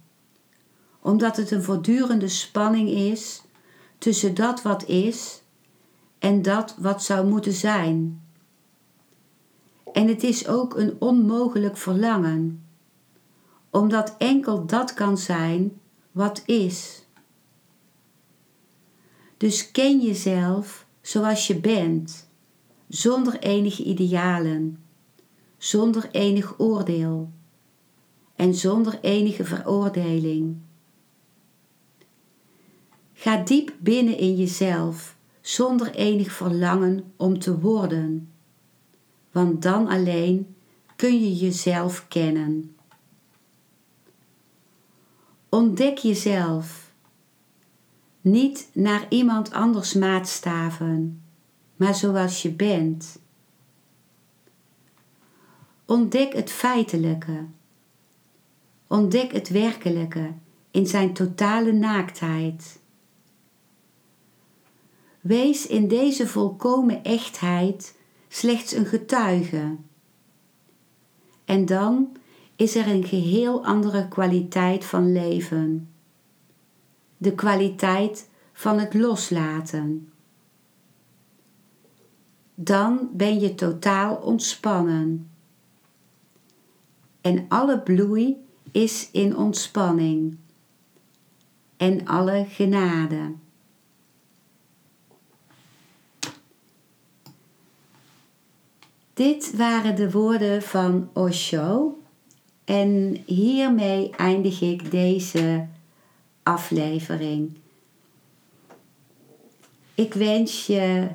omdat 1.02 1.38
het 1.38 1.52
een 1.52 1.64
voortdurende 1.64 2.28
spanning 2.28 2.90
is 2.90 3.42
tussen 3.98 4.34
dat 4.36 4.62
wat 4.62 4.86
is 4.86 5.42
en 6.20 6.42
dat 6.42 6.76
wat 6.80 7.04
zou 7.04 7.28
moeten 7.28 7.54
zijn. 7.54 8.24
En 9.94 10.08
het 10.08 10.24
is 10.24 10.48
ook 10.48 10.78
een 10.78 10.96
onmogelijk 11.00 11.78
verlangen, 11.78 12.66
omdat 13.70 14.16
enkel 14.18 14.66
dat 14.66 14.94
kan 14.94 15.18
zijn 15.18 15.80
wat 16.16 16.44
is. 16.46 17.04
Dus 19.38 19.72
ken 19.72 20.02
jezelf 20.02 20.86
zoals 21.02 21.48
je 21.48 21.60
bent, 21.60 22.30
zonder 22.88 23.40
enige 23.40 23.84
idealen, 23.84 24.84
zonder 25.58 26.10
enig 26.12 26.60
oordeel 26.60 27.32
en 28.36 28.54
zonder 28.54 29.00
enige 29.02 29.44
veroordeling. 29.44 30.58
Ga 33.14 33.38
diep 33.38 33.74
binnen 33.80 34.18
in 34.18 34.36
jezelf 34.36 35.18
zonder 35.42 35.96
enig 35.96 36.32
verlangen 36.32 37.14
om 37.16 37.40
te 37.40 37.60
worden, 37.60 38.32
want 39.32 39.62
dan 39.62 39.88
alleen 39.88 40.56
kun 40.96 41.22
je 41.22 41.36
jezelf 41.36 42.06
kennen. 42.08 42.75
Ontdek 45.56 45.98
jezelf, 45.98 46.94
niet 48.22 48.70
naar 48.74 49.06
iemand 49.10 49.52
anders 49.52 49.94
maatstaven, 49.94 51.24
maar 51.76 51.96
zoals 51.96 52.42
je 52.42 52.52
bent. 52.52 53.20
Ontdek 55.86 56.34
het 56.34 56.52
feitelijke. 56.52 57.46
Ontdek 58.88 59.32
het 59.32 59.50
werkelijke 59.50 60.34
in 60.72 60.88
zijn 60.88 61.14
totale 61.14 61.72
naaktheid. 61.72 62.80
Wees 65.22 65.68
in 65.68 65.88
deze 65.88 66.28
volkomen 66.28 67.04
echtheid 67.04 67.98
slechts 68.28 68.72
een 68.72 68.86
getuige. 68.86 69.76
En 71.46 71.66
dan 71.66 72.18
is 72.56 72.76
er 72.76 72.88
een 72.88 73.04
geheel 73.04 73.66
andere 73.66 74.08
kwaliteit 74.08 74.86
van 74.86 75.12
leven. 75.12 75.90
De 77.18 77.34
kwaliteit 77.34 78.30
van 78.54 78.80
het 78.80 78.94
loslaten. 78.94 80.10
Dan 82.56 83.10
ben 83.14 83.40
je 83.40 83.56
totaal 83.56 84.16
ontspannen. 84.16 85.30
En 87.22 87.46
alle 87.48 87.80
bloei 87.80 88.46
is 88.72 89.10
in 89.12 89.38
ontspanning. 89.38 90.38
En 91.78 92.06
alle 92.06 92.46
genade. 92.50 93.34
Dit 99.14 99.56
waren 99.56 99.96
de 99.96 100.12
woorden 100.12 100.62
van 100.62 101.10
Osho 101.14 101.98
en 102.66 103.24
hiermee 103.26 104.10
eindig 104.10 104.62
ik 104.62 104.92
deze 104.92 105.66
aflevering. 106.44 107.58
Ik 109.96 110.14
wens 110.14 110.66
je 110.66 111.08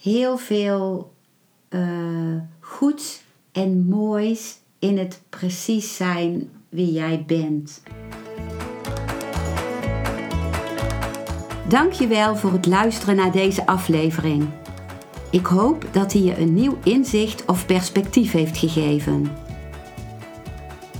heel 0.00 0.36
veel 0.36 1.12
uh, 1.70 2.36
goeds 2.60 3.22
en 3.52 3.86
moois 3.88 4.58
in 4.78 4.98
het 4.98 5.20
precies 5.28 5.96
zijn 5.96 6.50
wie 6.68 6.92
jij 6.92 7.24
bent. 7.26 7.82
Dankjewel 11.68 12.36
voor 12.36 12.52
het 12.52 12.66
luisteren 12.66 13.16
naar 13.16 13.32
deze 13.32 13.66
aflevering. 13.66 14.48
Ik 15.30 15.46
hoop 15.46 15.86
dat 15.92 16.12
hij 16.12 16.22
je 16.22 16.38
een 16.38 16.54
nieuw 16.54 16.78
inzicht 16.84 17.44
of 17.44 17.66
perspectief 17.66 18.32
heeft 18.32 18.56
gegeven. 18.56 19.30